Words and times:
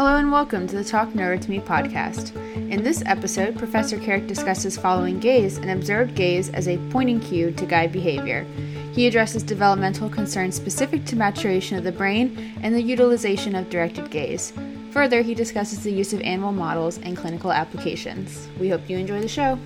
Hello 0.00 0.16
and 0.16 0.32
welcome 0.32 0.66
to 0.66 0.76
the 0.76 0.82
Talk 0.82 1.14
Neuro 1.14 1.36
to 1.36 1.50
Me 1.50 1.60
podcast. 1.60 2.34
In 2.70 2.82
this 2.82 3.02
episode, 3.04 3.58
Professor 3.58 3.98
Carrick 3.98 4.26
discusses 4.26 4.78
following 4.78 5.20
gaze 5.20 5.58
and 5.58 5.70
observed 5.70 6.14
gaze 6.14 6.48
as 6.48 6.68
a 6.68 6.78
pointing 6.88 7.20
cue 7.20 7.50
to 7.50 7.66
guide 7.66 7.92
behavior. 7.92 8.46
He 8.94 9.06
addresses 9.06 9.42
developmental 9.42 10.08
concerns 10.08 10.54
specific 10.54 11.04
to 11.04 11.16
maturation 11.16 11.76
of 11.76 11.84
the 11.84 11.92
brain 11.92 12.54
and 12.62 12.74
the 12.74 12.80
utilization 12.80 13.54
of 13.54 13.68
directed 13.68 14.10
gaze. 14.10 14.54
Further, 14.92 15.20
he 15.20 15.34
discusses 15.34 15.82
the 15.82 15.92
use 15.92 16.14
of 16.14 16.22
animal 16.22 16.52
models 16.52 16.96
and 16.96 17.14
clinical 17.14 17.52
applications. 17.52 18.48
We 18.58 18.70
hope 18.70 18.88
you 18.88 18.96
enjoy 18.96 19.20
the 19.20 19.28
show. 19.28 19.58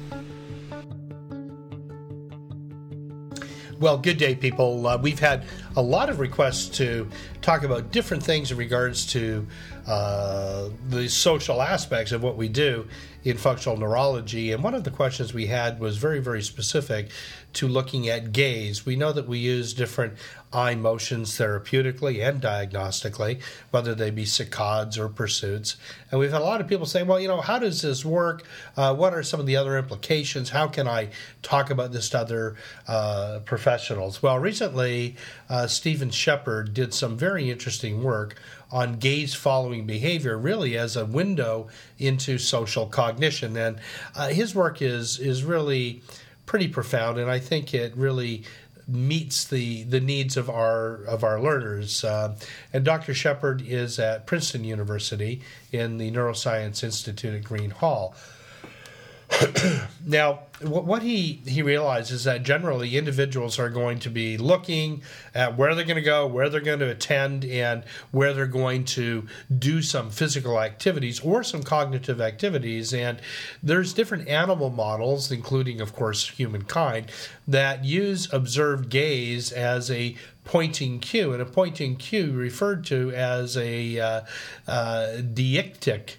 Well, 3.81 3.99
good 3.99 4.19
day, 4.19 4.37
people. 4.37 4.87
Uh, 4.87 4.99
we've 4.99 5.19
had 5.19 5.45
a 5.75 5.83
lot 5.83 6.09
of 6.09 6.21
requests 6.21 6.69
to 6.79 7.09
talk 7.43 7.65
about 7.65 7.91
different 7.91 8.23
things 8.23 8.53
in 8.53 8.57
regards 8.57 9.07
to 9.07 9.47
uh, 9.87 10.69
the 10.89 11.09
social 11.09 11.61
aspects 11.61 12.13
of 12.13 12.23
what 12.23 12.37
we 12.37 12.49
do 12.49 12.87
in 13.25 13.37
functional 13.37 13.77
neurology. 13.77 14.53
And 14.53 14.63
one 14.63 14.75
of 14.75 14.85
the 14.85 14.91
questions 14.91 15.35
we 15.35 15.47
had 15.47 15.81
was 15.81 15.97
very, 15.97 16.21
very 16.21 16.43
specific 16.43 17.11
to 17.55 17.67
looking 17.67 18.09
at 18.09 18.33
gaze. 18.33 18.87
We 18.87 18.97
know 18.97 19.13
that 19.13 19.27
we 19.27 19.39
use 19.39 19.75
different 19.75 20.15
eye 20.55 20.75
motions 20.75 21.39
therapeutically 21.39 22.27
and 22.27 22.41
diagnostically, 22.41 23.41
whether 23.71 23.95
they 23.95 24.11
be 24.11 24.25
saccades 24.25 24.97
or 24.97 25.09
pursuits. 25.09 25.77
And 26.11 26.21
we've 26.21 26.33
had 26.33 26.41
a 26.41 26.45
lot 26.45 26.61
of 26.61 26.69
people 26.69 26.87
say, 26.87 27.03
well, 27.03 27.19
you 27.19 27.29
know, 27.29 27.41
how 27.41 27.59
does 27.59 27.83
this 27.83 28.05
work? 28.05 28.47
Uh, 28.77 28.95
what 28.95 29.13
are 29.13 29.23
some 29.23 29.41
of 29.41 29.47
the 29.47 29.57
other 29.57 29.77
implications? 29.77 30.51
How 30.51 30.69
can 30.69 30.87
I 30.87 31.11
talk 31.43 31.71
about 31.71 31.93
this 31.93 32.09
to 32.11 32.21
other 32.21 32.57
uh, 32.87 33.41
professionals? 33.45 34.23
Well, 34.23 34.39
recently, 34.39 35.17
uh, 35.49 35.67
Stephen 35.67 36.11
Shepherd 36.11 36.73
did 36.73 36.95
some 36.95 37.17
very 37.17 37.51
interesting 37.51 38.03
work 38.03 38.37
on 38.71 38.97
gaze 38.97 39.35
following 39.35 39.87
behavior, 39.87 40.37
really 40.37 40.77
as 40.77 40.97
a 40.97 41.05
window 41.05 41.69
into 41.99 42.39
social 42.39 42.87
cognition. 42.87 43.57
And 43.57 43.79
uh, 44.17 44.29
his 44.29 44.55
work 44.55 44.83
is, 44.83 45.19
is 45.19 45.45
really 45.45 46.03
pretty 46.47 46.69
profound, 46.69 47.19
and 47.19 47.31
I 47.31 47.39
think 47.39 47.73
it 47.73 47.97
really 47.97 48.45
meets 48.87 49.45
the 49.45 49.85
the 49.85 50.01
needs 50.01 50.37
of 50.37 50.51
our 50.51 50.97
of 51.05 51.25
our 51.25 51.41
learners. 51.41 52.05
Uh, 52.05 52.37
and 52.73 52.85
Dr. 52.85 53.15
Shepherd 53.15 53.63
is 53.67 53.99
at 53.99 54.27
Princeton 54.27 54.65
University 54.65 55.41
in 55.73 55.99
the 55.99 56.11
Neuroscience 56.11 56.85
Institute 56.85 57.35
at 57.35 57.45
Green 57.45 57.71
Hall. 57.71 58.15
now, 60.07 60.41
what 60.61 61.03
he 61.03 61.43
he 61.47 61.63
realizes 61.63 62.13
is 62.13 62.25
that 62.25 62.43
generally 62.43 62.97
individuals 62.97 63.59
are 63.59 63.69
going 63.69 63.99
to 64.01 64.11
be 64.11 64.37
looking 64.37 65.03
at 65.35 65.57
where 65.57 65.75
they're 65.75 65.85
going 65.85 65.97
to 65.97 66.03
go, 66.03 66.27
where 66.27 66.49
they're 66.49 66.61
going 66.61 66.79
to 66.79 66.91
attend, 66.91 67.45
and 67.45 67.85
where 68.11 68.33
they're 68.33 68.47
going 68.47 68.85
to 68.85 69.27
do 69.59 69.83
some 69.83 70.11
physical 70.11 70.61
activities 70.61 71.21
or 71.21 71.43
some 71.43 71.63
cognitive 71.63 72.21
activities. 72.21 72.95
And 72.95 73.21
there's 73.63 73.93
different 73.93 74.29
animal 74.29 74.71
models, 74.71 75.31
including, 75.31 75.81
of 75.81 75.95
course, 75.95 76.29
humankind, 76.29 77.11
that 77.47 77.85
use 77.85 78.33
observed 78.33 78.89
gaze 78.89 79.53
as 79.53 79.91
a 79.91 80.17
pointing 80.45 81.01
cue, 81.01 81.33
and 81.33 81.41
a 81.41 81.47
pointing 81.47 81.97
cue 81.97 82.31
referred 82.31 82.85
to 82.85 83.11
as 83.13 83.57
a 83.57 83.99
uh, 83.99 84.21
uh, 84.69 85.07
deictic 85.33 86.17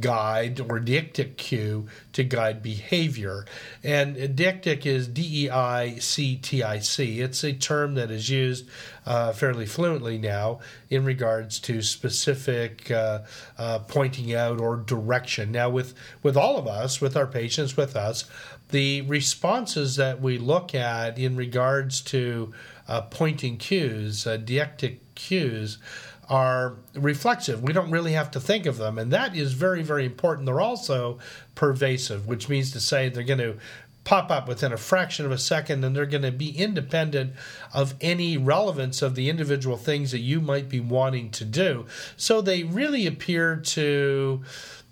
guide 0.00 0.58
or 0.60 0.80
deictic 0.80 1.36
cue 1.36 1.86
to 2.12 2.24
guide 2.24 2.62
behavior. 2.62 3.44
And 3.84 4.16
deictic 4.16 4.86
is 4.86 5.06
D 5.06 5.44
E 5.44 5.50
I 5.50 5.98
C 5.98 6.36
T 6.36 6.62
I 6.62 6.78
C. 6.78 7.20
It's 7.20 7.44
a 7.44 7.52
term 7.52 7.94
that 7.94 8.10
is 8.10 8.30
used 8.30 8.66
uh, 9.04 9.32
fairly 9.32 9.66
fluently 9.66 10.18
now 10.18 10.60
in 10.88 11.04
regards 11.04 11.58
to 11.60 11.82
specific 11.82 12.90
uh, 12.90 13.20
uh, 13.58 13.80
pointing 13.80 14.34
out 14.34 14.60
or 14.60 14.76
direction. 14.76 15.52
Now, 15.52 15.68
with, 15.68 15.94
with 16.22 16.36
all 16.36 16.56
of 16.56 16.66
us, 16.66 17.00
with 17.00 17.16
our 17.16 17.26
patients, 17.26 17.76
with 17.76 17.96
us, 17.96 18.24
the 18.70 19.00
responses 19.02 19.96
that 19.96 20.20
we 20.20 20.36
look 20.36 20.74
at 20.74 21.18
in 21.18 21.36
regards 21.36 22.02
to 22.02 22.52
uh, 22.88 23.02
pointing 23.02 23.56
cues, 23.56 24.26
uh, 24.26 24.38
deictic 24.38 24.98
cues, 25.14 25.78
are 26.28 26.76
reflexive. 26.94 27.62
We 27.62 27.72
don't 27.72 27.90
really 27.90 28.12
have 28.12 28.30
to 28.32 28.40
think 28.40 28.66
of 28.66 28.76
them. 28.76 28.98
And 28.98 29.10
that 29.12 29.34
is 29.34 29.52
very, 29.54 29.82
very 29.82 30.04
important. 30.04 30.46
They're 30.46 30.60
also 30.60 31.18
pervasive, 31.54 32.26
which 32.26 32.48
means 32.48 32.70
to 32.72 32.80
say 32.80 33.08
they're 33.08 33.22
going 33.22 33.38
to 33.38 33.56
pop 34.04 34.30
up 34.30 34.48
within 34.48 34.72
a 34.72 34.76
fraction 34.76 35.26
of 35.26 35.32
a 35.32 35.36
second 35.38 35.84
and 35.84 35.94
they're 35.94 36.06
going 36.06 36.22
to 36.22 36.32
be 36.32 36.56
independent 36.56 37.34
of 37.74 37.94
any 38.00 38.38
relevance 38.38 39.02
of 39.02 39.14
the 39.14 39.28
individual 39.28 39.76
things 39.76 40.12
that 40.12 40.20
you 40.20 40.40
might 40.40 40.66
be 40.68 40.80
wanting 40.80 41.30
to 41.30 41.44
do. 41.44 41.84
So 42.16 42.40
they 42.40 42.62
really 42.62 43.06
appear 43.06 43.56
to 43.56 44.42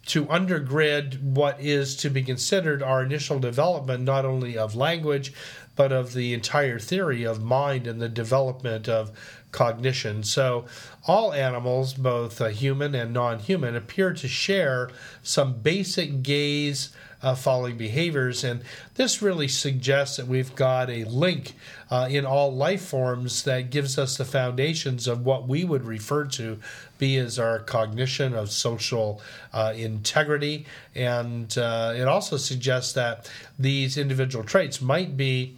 to 0.06 0.24
undergrid 0.26 1.20
what 1.20 1.60
is 1.60 1.96
to 1.96 2.08
be 2.08 2.22
considered 2.22 2.80
our 2.80 3.02
initial 3.02 3.40
development 3.40 4.04
not 4.04 4.24
only 4.24 4.56
of 4.56 4.76
language 4.76 5.32
but 5.76 5.92
of 5.92 6.14
the 6.14 6.34
entire 6.34 6.78
theory 6.78 7.24
of 7.24 7.42
mind 7.42 7.86
and 7.86 8.00
the 8.00 8.08
development 8.08 8.88
of 8.88 9.12
cognition. 9.52 10.22
So, 10.22 10.66
all 11.06 11.32
animals, 11.32 11.94
both 11.94 12.40
uh, 12.40 12.48
human 12.48 12.94
and 12.94 13.12
non 13.12 13.38
human, 13.38 13.76
appear 13.76 14.12
to 14.12 14.28
share 14.28 14.90
some 15.22 15.54
basic 15.54 16.22
gaze 16.22 16.90
uh, 17.22 17.34
following 17.34 17.76
behaviors. 17.76 18.44
And 18.44 18.62
this 18.94 19.22
really 19.22 19.48
suggests 19.48 20.16
that 20.16 20.26
we've 20.26 20.54
got 20.54 20.90
a 20.90 21.04
link 21.04 21.54
uh, 21.90 22.08
in 22.10 22.26
all 22.26 22.54
life 22.54 22.82
forms 22.82 23.44
that 23.44 23.70
gives 23.70 23.98
us 23.98 24.16
the 24.16 24.24
foundations 24.24 25.06
of 25.06 25.24
what 25.24 25.48
we 25.48 25.64
would 25.64 25.84
refer 25.84 26.24
to 26.24 26.58
be 26.98 27.16
as 27.16 27.38
our 27.38 27.58
cognition 27.58 28.34
of 28.34 28.50
social 28.50 29.20
uh, 29.52 29.72
integrity. 29.76 30.66
And 30.94 31.56
uh, 31.56 31.94
it 31.96 32.06
also 32.06 32.36
suggests 32.36 32.92
that 32.92 33.30
these 33.58 33.96
individual 33.96 34.44
traits 34.44 34.80
might 34.80 35.16
be 35.16 35.56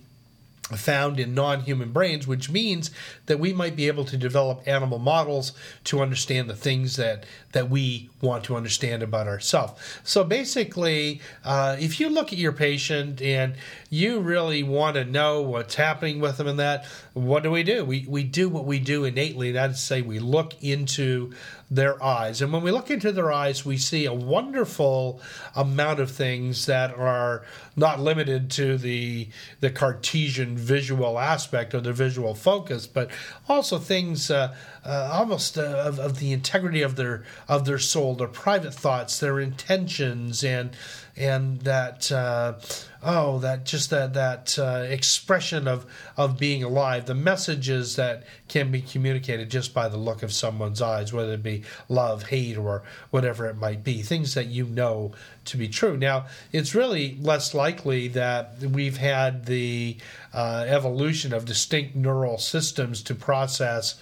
found 0.76 1.18
in 1.18 1.34
non 1.34 1.60
human 1.60 1.92
brains, 1.92 2.26
which 2.26 2.50
means 2.50 2.90
that 3.26 3.40
we 3.40 3.52
might 3.52 3.74
be 3.74 3.86
able 3.86 4.04
to 4.04 4.16
develop 4.16 4.62
animal 4.66 4.98
models 4.98 5.52
to 5.84 6.00
understand 6.00 6.50
the 6.50 6.54
things 6.54 6.96
that, 6.96 7.24
that 7.52 7.70
we 7.70 8.10
want 8.20 8.44
to 8.44 8.56
understand 8.56 9.02
about 9.02 9.26
ourselves. 9.26 9.80
So 10.04 10.24
basically, 10.24 11.20
uh, 11.44 11.76
if 11.78 12.00
you 12.00 12.08
look 12.08 12.32
at 12.32 12.38
your 12.38 12.52
patient 12.52 13.22
and 13.22 13.54
you 13.88 14.20
really 14.20 14.62
want 14.62 14.96
to 14.96 15.04
know 15.04 15.40
what's 15.40 15.76
happening 15.76 16.20
with 16.20 16.36
them 16.36 16.46
and 16.46 16.58
that, 16.58 16.84
what 17.14 17.42
do 17.42 17.50
we 17.50 17.62
do? 17.62 17.84
We, 17.84 18.04
we 18.08 18.22
do 18.22 18.48
what 18.48 18.64
we 18.64 18.78
do 18.78 19.04
innately, 19.04 19.52
to 19.52 19.74
say, 19.74 20.02
we 20.02 20.18
look 20.18 20.62
into 20.62 21.32
their 21.70 22.02
eyes. 22.02 22.40
And 22.40 22.52
when 22.52 22.62
we 22.62 22.70
look 22.70 22.90
into 22.90 23.12
their 23.12 23.30
eyes, 23.30 23.64
we 23.64 23.76
see 23.76 24.06
a 24.06 24.12
wonderful 24.12 25.20
amount 25.54 26.00
of 26.00 26.10
things 26.10 26.64
that 26.66 26.94
are 26.94 27.44
not 27.76 28.00
limited 28.00 28.50
to 28.52 28.78
the 28.78 29.28
the 29.60 29.70
Cartesian 29.70 30.56
visual 30.56 31.18
aspect 31.18 31.74
or 31.74 31.80
the 31.80 31.92
visual 31.92 32.34
focus, 32.34 32.86
but 32.86 33.10
also 33.48 33.78
things 33.78 34.30
uh, 34.30 34.54
uh, 34.84 35.10
almost 35.12 35.58
uh, 35.58 35.62
of, 35.62 35.98
of 35.98 36.18
the 36.18 36.32
integrity 36.32 36.80
of 36.80 36.96
their 36.96 37.24
of 37.48 37.66
their 37.66 37.78
soul, 37.78 38.14
their 38.14 38.28
private 38.28 38.72
thoughts, 38.72 39.20
their 39.20 39.38
intentions, 39.38 40.42
and 40.42 40.70
and 41.16 41.60
that 41.62 42.10
uh, 42.10 42.54
oh 43.02 43.38
that 43.38 43.64
just 43.64 43.90
that 43.90 44.14
that 44.14 44.58
uh, 44.58 44.86
expression 44.88 45.68
of 45.68 45.86
of 46.16 46.38
being 46.38 46.62
alive. 46.62 47.06
The 47.06 47.14
messages 47.14 47.96
that 47.96 48.24
can 48.48 48.70
be 48.70 48.80
communicated 48.80 49.50
just 49.50 49.74
by 49.74 49.88
the 49.88 49.96
look 49.96 50.22
of 50.22 50.32
someone's 50.32 50.82
eyes 50.82 51.12
whether 51.12 51.32
it 51.34 51.42
be 51.42 51.62
love 51.88 52.24
hate 52.24 52.56
or 52.56 52.82
whatever 53.10 53.46
it 53.46 53.56
might 53.56 53.84
be. 53.84 54.02
Things 54.02 54.34
that 54.34 54.46
you 54.46 54.64
know 54.64 55.12
to 55.46 55.56
be 55.56 55.68
true. 55.68 55.96
Now 55.96 56.26
it's 56.52 56.74
really 56.74 57.16
less 57.20 57.54
likely 57.54 58.08
that 58.08 58.58
we've 58.60 58.98
had 58.98 59.46
the 59.46 59.96
uh, 60.32 60.64
evolution 60.66 61.32
of 61.32 61.44
distinct 61.44 61.96
neural 61.96 62.38
systems 62.38 63.02
to 63.02 63.14
process 63.14 63.98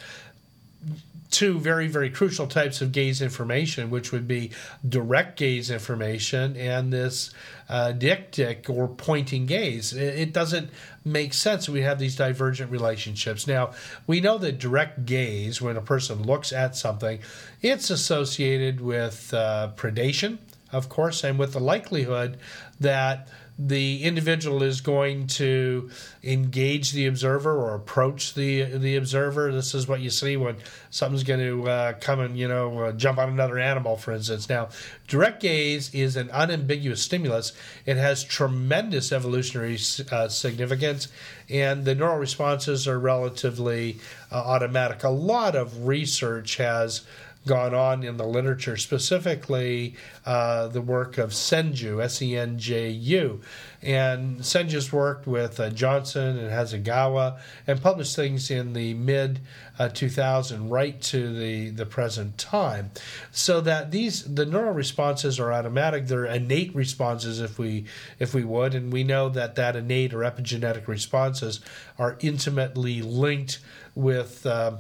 two 1.31 1.59
very, 1.59 1.89
very 1.89 2.11
crucial 2.11 2.47
types 2.47 2.81
of 2.81 2.93
gaze 2.93 3.21
information, 3.21 3.91
which 3.91 4.13
would 4.13 4.29
be 4.29 4.51
direct 4.89 5.39
gaze 5.39 5.71
information 5.71 6.57
and 6.57 6.93
this 6.93 7.33
uh, 7.69 7.93
deictic 7.97 8.69
or 8.71 8.89
pointing 8.89 9.47
gaze. 9.47 9.93
It, 9.93 10.33
doesn't 10.33 10.71
make 11.05 11.35
sense. 11.35 11.69
We 11.69 11.83
have 11.83 11.99
these 11.99 12.17
divergent 12.17 12.71
relationships. 12.71 13.47
Now, 13.47 13.73
we 14.07 14.21
know 14.21 14.39
that 14.39 14.59
direct 14.59 15.07
gaze, 15.07 15.61
when 15.61 15.77
a 15.77 15.81
person 15.83 16.23
looks 16.23 16.53
at 16.53 16.77
something, 16.77 17.21
it's 17.63 17.91
associated 17.91 18.81
with 18.81 19.33
uh, 19.33 19.71
predation, 19.77 20.39
of 20.73 20.89
course, 20.89 21.25
and 21.25 21.39
with 21.39 21.53
the 21.53 21.61
likelihood 21.61 22.39
that 22.81 23.29
the 23.59 24.03
individual 24.05 24.63
is 24.63 24.83
going 24.83 25.27
to 25.27 25.89
engage 26.23 26.93
the 26.93 27.07
observer 27.07 27.57
or 27.57 27.75
approach 27.75 28.35
the 28.35 28.65
the 28.65 28.97
observer. 28.97 29.51
This 29.51 29.75
is 29.75 29.89
what 29.89 30.01
you 30.01 30.11
see 30.11 30.37
when 30.37 30.57
something's 30.91 31.23
going 31.23 31.41
to 31.41 31.69
uh, 31.69 31.93
come 31.95 32.21
and 32.21 32.39
you 32.39 32.49
know 32.49 32.79
uh, 32.81 32.93
jump 32.93 33.19
on 33.19 33.31
another 33.31 33.59
animal, 33.59 33.97
for 33.97 34.13
instance. 34.13 34.49
Now, 34.49 34.69
direct 35.09 35.41
gaze 35.41 35.95
is 35.95 36.17
an 36.17 36.31
unambiguous 36.31 37.03
stimulus. 37.03 37.53
It 37.87 37.97
has 37.97 38.25
tremendous 38.25 39.11
evolutionary 39.11 39.79
uh, 40.13 40.29
significance, 40.29 41.09
and 41.49 41.87
the 41.87 41.95
neural 41.95 42.19
responses 42.19 42.87
are 42.87 42.99
relatively 42.99 43.99
uh, 44.31 44.35
automatic. 44.35 45.03
A 45.03 45.09
lot 45.09 45.57
of 45.57 45.87
research 45.87 46.57
has 46.57 47.03
gone 47.47 47.75
on 47.75 48.03
in 48.03 48.17
the 48.17 48.27
literature, 48.27 48.77
specifically 48.77 49.95
uh, 50.25 50.67
the 50.69 50.81
work 50.81 51.17
of 51.17 51.31
Senju, 51.31 52.03
S 52.03 52.21
E 52.21 52.37
N 52.37 52.59
J 52.59 52.91
U. 52.91 53.41
And 53.83 54.41
Senju's 54.41 54.93
worked 54.93 55.27
with 55.27 55.61
uh, 55.61 55.71
Johnson 55.71 56.39
and 56.39 56.51
Hasegawa 56.51 57.39
and 57.67 57.81
published 57.81 58.17
things 58.17 58.51
in 58.51 58.73
the 58.73 58.95
mid 58.95 59.41
uh, 59.79 59.89
2000 59.89 60.71
right 60.71 61.01
to 61.03 61.35
the, 61.39 61.71
the 61.71 61.87
present 61.87 62.37
time. 62.37 62.91
So 63.31 63.61
that 63.61 63.91
these 63.91 64.23
the 64.23 64.47
neural 64.47 64.73
responses 64.73 65.39
are 65.39 65.53
automatic. 65.53 66.07
They're 66.07 66.25
innate 66.25 66.75
responses, 66.75 67.41
if 67.41 67.59
we 67.59 67.85
if 68.19 68.35
we 68.35 68.45
would, 68.45 68.75
and 68.75 68.93
we 68.93 69.05
know 69.05 69.29
that 69.29 69.55
that 69.55 69.77
innate 69.77 70.13
or 70.13 70.19
epigenetic 70.21 70.89
responses 70.89 71.61
are 71.99 72.17
intimately 72.21 73.03
linked 73.03 73.61
with. 73.95 74.45
Uh, 74.45 74.79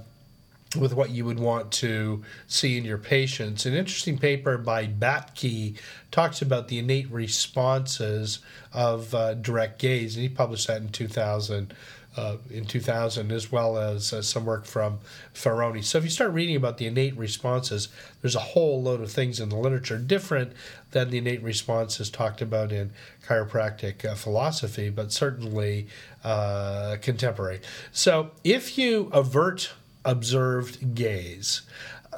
with 0.76 0.94
what 0.94 1.10
you 1.10 1.24
would 1.24 1.38
want 1.38 1.72
to 1.72 2.22
see 2.46 2.76
in 2.76 2.84
your 2.84 2.98
patients. 2.98 3.66
An 3.66 3.74
interesting 3.74 4.18
paper 4.18 4.58
by 4.58 4.86
Batki 4.86 5.76
talks 6.10 6.42
about 6.42 6.68
the 6.68 6.78
innate 6.78 7.10
responses 7.10 8.40
of 8.72 9.14
uh, 9.14 9.34
direct 9.34 9.78
gaze, 9.78 10.16
and 10.16 10.22
he 10.22 10.28
published 10.28 10.66
that 10.68 10.80
in 10.80 10.88
2000. 10.88 11.74
Uh, 12.16 12.38
in 12.50 12.64
2000, 12.64 13.30
as 13.30 13.52
well 13.52 13.76
as 13.76 14.10
uh, 14.10 14.22
some 14.22 14.46
work 14.46 14.64
from 14.64 14.98
Farroni. 15.34 15.84
So, 15.84 15.98
if 15.98 16.04
you 16.04 16.08
start 16.08 16.32
reading 16.32 16.56
about 16.56 16.78
the 16.78 16.86
innate 16.86 17.14
responses, 17.14 17.90
there's 18.22 18.34
a 18.34 18.40
whole 18.40 18.82
load 18.82 19.02
of 19.02 19.12
things 19.12 19.38
in 19.38 19.50
the 19.50 19.56
literature 19.56 19.98
different 19.98 20.54
than 20.92 21.10
the 21.10 21.18
innate 21.18 21.42
responses 21.42 22.08
talked 22.08 22.40
about 22.40 22.72
in 22.72 22.90
chiropractic 23.26 24.02
uh, 24.02 24.14
philosophy, 24.14 24.88
but 24.88 25.12
certainly 25.12 25.88
uh, 26.24 26.96
contemporary. 27.02 27.60
So, 27.92 28.30
if 28.42 28.78
you 28.78 29.10
avert 29.12 29.74
observed 30.06 30.94
gaze. 30.94 31.62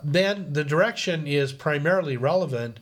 Then 0.05 0.53
the 0.53 0.63
direction 0.63 1.27
is 1.27 1.53
primarily 1.53 2.17
relevant 2.17 2.79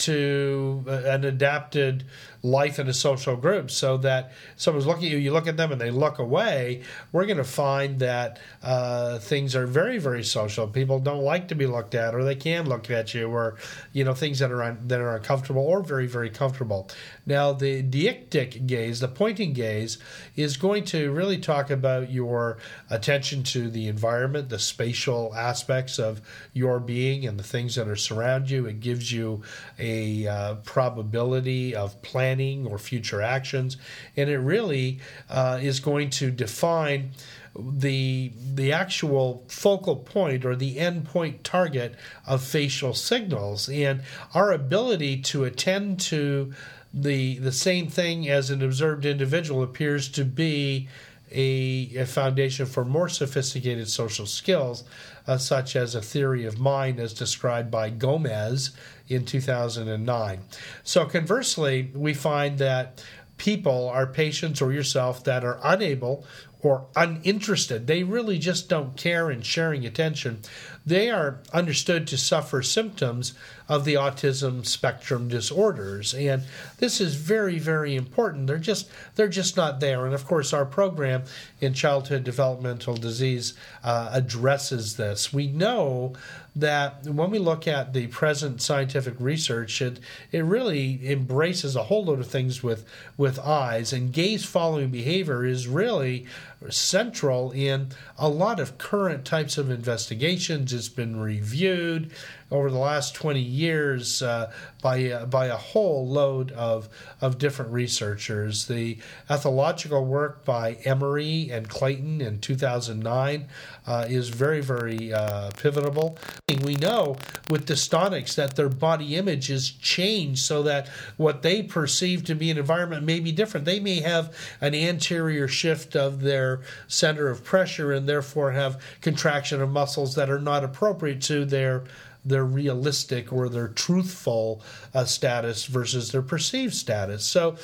to 0.00 0.82
uh, 0.86 0.92
an 1.04 1.24
adapted 1.24 2.04
life 2.42 2.78
in 2.78 2.88
a 2.88 2.94
social 2.94 3.36
group 3.36 3.70
so 3.70 3.98
that 3.98 4.32
someone's 4.56 4.86
looking 4.86 5.04
at 5.04 5.10
you, 5.10 5.18
you 5.18 5.30
look 5.30 5.46
at 5.46 5.58
them 5.58 5.72
and 5.72 5.80
they 5.80 5.90
look 5.90 6.18
away, 6.18 6.82
we're 7.12 7.26
going 7.26 7.36
to 7.36 7.44
find 7.44 7.98
that 7.98 8.38
uh, 8.62 9.18
things 9.18 9.54
are 9.54 9.66
very, 9.66 9.98
very 9.98 10.24
social. 10.24 10.66
People 10.66 10.98
don't 11.00 11.22
like 11.22 11.48
to 11.48 11.54
be 11.54 11.66
looked 11.66 11.94
at 11.94 12.14
or 12.14 12.24
they 12.24 12.34
can 12.34 12.66
look 12.66 12.90
at 12.90 13.12
you 13.12 13.28
or, 13.28 13.58
you 13.92 14.04
know, 14.04 14.14
things 14.14 14.38
that 14.38 14.50
are, 14.50 14.62
un- 14.62 14.78
that 14.86 15.00
are 15.00 15.16
uncomfortable 15.16 15.62
or 15.62 15.82
very, 15.82 16.06
very 16.06 16.30
comfortable. 16.30 16.88
Now, 17.30 17.52
the 17.52 17.80
deictic 17.80 18.66
gaze, 18.66 18.98
the 18.98 19.06
pointing 19.06 19.52
gaze, 19.52 19.98
is 20.34 20.56
going 20.56 20.82
to 20.86 21.12
really 21.12 21.38
talk 21.38 21.70
about 21.70 22.10
your 22.10 22.58
attention 22.90 23.44
to 23.44 23.70
the 23.70 23.86
environment, 23.86 24.48
the 24.48 24.58
spatial 24.58 25.32
aspects 25.36 26.00
of 26.00 26.20
your 26.52 26.80
being 26.80 27.24
and 27.24 27.38
the 27.38 27.44
things 27.44 27.76
that 27.76 27.86
are 27.86 27.94
surround 27.94 28.50
you. 28.50 28.66
It 28.66 28.80
gives 28.80 29.12
you 29.12 29.42
a 29.78 30.26
uh, 30.26 30.54
probability 30.64 31.72
of 31.72 32.02
planning 32.02 32.66
or 32.66 32.80
future 32.80 33.22
actions, 33.22 33.76
and 34.16 34.28
it 34.28 34.38
really 34.38 34.98
uh, 35.28 35.60
is 35.62 35.78
going 35.78 36.10
to 36.10 36.32
define 36.32 37.12
the 37.56 38.32
the 38.54 38.72
actual 38.72 39.44
focal 39.48 39.96
point 39.96 40.44
or 40.44 40.54
the 40.54 40.78
end 40.78 41.04
point 41.04 41.42
target 41.42 41.94
of 42.26 42.42
facial 42.42 42.94
signals 42.94 43.68
and 43.68 44.02
our 44.34 44.52
ability 44.52 45.20
to 45.20 45.44
attend 45.44 45.98
to 45.98 46.52
the 46.92 47.38
the 47.38 47.52
same 47.52 47.86
thing 47.88 48.28
as 48.28 48.50
an 48.50 48.62
observed 48.62 49.06
individual 49.06 49.62
appears 49.62 50.08
to 50.08 50.24
be 50.24 50.88
a, 51.30 51.90
a 51.96 52.06
foundation 52.06 52.66
for 52.66 52.84
more 52.84 53.08
sophisticated 53.08 53.88
social 53.88 54.26
skills, 54.26 54.84
uh, 55.26 55.38
such 55.38 55.76
as 55.76 55.94
a 55.94 56.02
theory 56.02 56.44
of 56.44 56.58
mind 56.58 56.98
as 56.98 57.14
described 57.14 57.70
by 57.70 57.90
Gomez 57.90 58.72
in 59.08 59.24
2009. 59.24 60.40
So, 60.82 61.06
conversely, 61.06 61.90
we 61.94 62.14
find 62.14 62.58
that 62.58 63.04
people, 63.36 63.88
our 63.88 64.06
patients 64.06 64.60
or 64.60 64.72
yourself, 64.72 65.24
that 65.24 65.44
are 65.44 65.60
unable 65.62 66.26
or 66.62 66.86
uninterested, 66.94 67.86
they 67.86 68.02
really 68.02 68.38
just 68.38 68.68
don't 68.68 68.96
care 68.96 69.30
in 69.30 69.40
sharing 69.40 69.86
attention, 69.86 70.40
they 70.84 71.10
are 71.10 71.40
understood 71.52 72.06
to 72.06 72.18
suffer 72.18 72.60
symptoms 72.60 73.32
of 73.70 73.84
the 73.84 73.94
autism 73.94 74.66
spectrum 74.66 75.28
disorders. 75.28 76.12
And 76.12 76.42
this 76.78 77.00
is 77.00 77.14
very 77.14 77.60
very 77.60 77.94
important. 77.94 78.48
They're 78.48 78.58
just 78.58 78.90
they're 79.14 79.28
just 79.28 79.56
not 79.56 79.78
there. 79.78 80.04
And 80.04 80.14
of 80.14 80.26
course 80.26 80.52
our 80.52 80.66
program 80.66 81.22
in 81.60 81.72
childhood 81.72 82.24
developmental 82.24 82.96
disease 82.96 83.54
uh, 83.84 84.10
addresses 84.12 84.96
this. 84.96 85.32
We 85.32 85.46
know 85.46 86.14
that 86.56 87.06
when 87.06 87.30
we 87.30 87.38
look 87.38 87.68
at 87.68 87.92
the 87.92 88.08
present 88.08 88.60
scientific 88.60 89.14
research, 89.20 89.80
it, 89.80 90.00
it 90.32 90.44
really 90.44 91.08
embraces 91.08 91.76
a 91.76 91.84
whole 91.84 92.04
load 92.04 92.18
of 92.18 92.26
things 92.26 92.62
with, 92.62 92.84
with 93.16 93.38
eyes, 93.38 93.92
and 93.92 94.12
gaze 94.12 94.44
following 94.44 94.90
behavior 94.90 95.44
is 95.44 95.68
really 95.68 96.26
central 96.68 97.52
in 97.52 97.88
a 98.18 98.28
lot 98.28 98.58
of 98.58 98.78
current 98.78 99.24
types 99.24 99.56
of 99.58 99.70
investigations. 99.70 100.72
It's 100.72 100.88
been 100.88 101.20
reviewed 101.20 102.10
over 102.50 102.70
the 102.70 102.78
last 102.78 103.14
20 103.14 103.40
years 103.40 104.22
uh, 104.22 104.50
by, 104.82 105.10
uh, 105.10 105.26
by 105.26 105.46
a 105.46 105.56
whole 105.56 106.06
load 106.06 106.50
of, 106.52 106.88
of 107.20 107.38
different 107.38 107.70
researchers. 107.72 108.66
The 108.66 108.98
ethological 109.28 110.04
work 110.04 110.44
by 110.44 110.74
Emery 110.84 111.50
and 111.50 111.68
Clayton 111.68 112.20
in 112.20 112.40
2009 112.40 113.48
uh, 113.86 114.06
is 114.08 114.28
very, 114.28 114.60
very 114.60 115.12
uh, 115.12 115.50
pivotal. 115.52 116.18
We 116.64 116.74
know 116.74 117.16
with 117.48 117.66
dystonics 117.66 118.34
that 118.34 118.56
their 118.56 118.68
body 118.68 119.16
image 119.16 119.50
is 119.50 119.70
changed 119.70 120.42
so 120.42 120.62
that 120.64 120.88
what 121.16 121.42
they 121.42 121.62
perceive 121.62 122.24
to 122.24 122.34
be 122.34 122.50
an 122.50 122.58
environment 122.58 123.04
may 123.04 123.20
be 123.20 123.32
different. 123.32 123.66
They 123.66 123.80
may 123.80 124.00
have 124.00 124.36
an 124.60 124.74
anterior 124.74 125.48
shift 125.48 125.94
of 125.96 126.20
their 126.20 126.60
center 126.88 127.28
of 127.28 127.44
pressure 127.44 127.92
and 127.92 128.08
therefore 128.08 128.52
have 128.52 128.80
contraction 129.00 129.62
of 129.62 129.70
muscles 129.70 130.14
that 130.16 130.30
are 130.30 130.40
not 130.40 130.64
appropriate 130.64 131.20
to 131.22 131.44
their 131.44 131.84
their 132.24 132.44
realistic 132.44 133.32
or 133.32 133.48
their 133.48 133.68
truthful 133.68 134.62
uh, 134.94 135.04
status 135.04 135.66
versus 135.66 136.12
their 136.12 136.22
perceived 136.22 136.74
status. 136.74 137.24
So, 137.24 137.56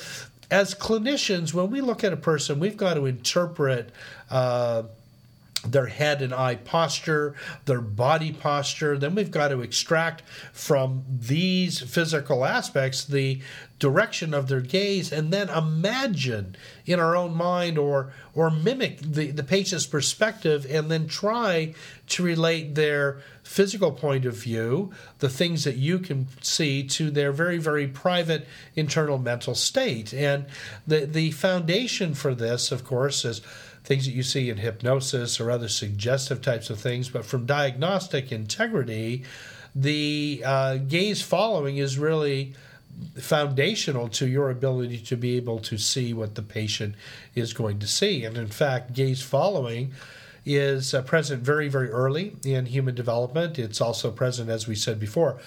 as 0.49 0.73
clinicians, 0.73 1.53
when 1.53 1.69
we 1.69 1.81
look 1.81 2.03
at 2.03 2.13
a 2.13 2.17
person, 2.17 2.59
we've 2.59 2.77
got 2.77 2.93
to 2.93 3.05
interpret. 3.05 3.91
Uh, 4.29 4.83
their 5.65 5.87
head 5.87 6.21
and 6.21 6.33
eye 6.33 6.55
posture, 6.55 7.35
their 7.65 7.81
body 7.81 8.31
posture. 8.31 8.97
Then 8.97 9.15
we've 9.15 9.31
got 9.31 9.49
to 9.49 9.61
extract 9.61 10.23
from 10.53 11.03
these 11.09 11.79
physical 11.79 12.45
aspects 12.45 13.03
the 13.03 13.41
direction 13.79 14.33
of 14.33 14.47
their 14.47 14.61
gaze 14.61 15.11
and 15.11 15.31
then 15.31 15.49
imagine 15.49 16.55
in 16.85 16.99
our 16.99 17.15
own 17.15 17.33
mind 17.35 17.77
or 17.77 18.11
or 18.33 18.49
mimic 18.49 18.99
the, 18.99 19.29
the 19.29 19.43
patient's 19.43 19.85
perspective 19.85 20.65
and 20.69 20.89
then 20.89 21.07
try 21.07 21.73
to 22.07 22.23
relate 22.23 22.73
their 22.73 23.21
physical 23.43 23.91
point 23.91 24.25
of 24.25 24.35
view, 24.35 24.91
the 25.19 25.29
things 25.29 25.63
that 25.63 25.75
you 25.75 25.99
can 25.99 26.27
see 26.41 26.83
to 26.83 27.09
their 27.09 27.31
very, 27.31 27.57
very 27.57 27.87
private 27.87 28.47
internal 28.75 29.17
mental 29.17 29.55
state. 29.55 30.13
And 30.13 30.45
the 30.85 31.05
the 31.05 31.31
foundation 31.31 32.13
for 32.13 32.33
this, 32.33 32.71
of 32.71 32.83
course, 32.83 33.25
is 33.25 33.41
things 33.87 34.05
that 34.05 34.11
you 34.11 34.21
see 34.21 34.49
in 34.49 34.57
hypnosis 34.57 35.39
or 35.39 35.49
other 35.49 35.69
suggestive 35.69 36.41
types 36.41 36.69
of 36.69 36.77
things, 36.77 37.07
but 37.07 37.25
from 37.25 37.45
diagnostic 37.45 38.33
integrity, 38.33 39.23
the 39.73 40.43
uh, 40.45 40.75
gaze 40.75 41.21
following 41.21 41.77
is 41.77 41.97
really 41.97 42.53
foundational 43.17 44.09
to 44.09 44.27
your 44.27 44.49
ability 44.49 44.97
to 44.97 45.15
be 45.15 45.37
able 45.37 45.59
to 45.59 45.77
see 45.77 46.13
what 46.13 46.35
the 46.35 46.41
patient 46.41 46.95
is 47.33 47.53
going 47.53 47.79
to 47.79 47.87
see. 47.87 48.25
And 48.25 48.35
in 48.35 48.47
fact, 48.47 48.91
gaze 48.91 49.21
following 49.21 49.93
is 50.45 50.93
uh, 50.93 51.01
present 51.03 51.41
very, 51.41 51.69
very 51.69 51.89
early 51.89 52.35
in 52.43 52.65
human 52.65 52.93
development. 52.93 53.57
It's 53.57 53.79
also 53.79 54.11
present, 54.11 54.49
as 54.49 54.67
we 54.67 54.75
said 54.75 54.99
before, 54.99 55.39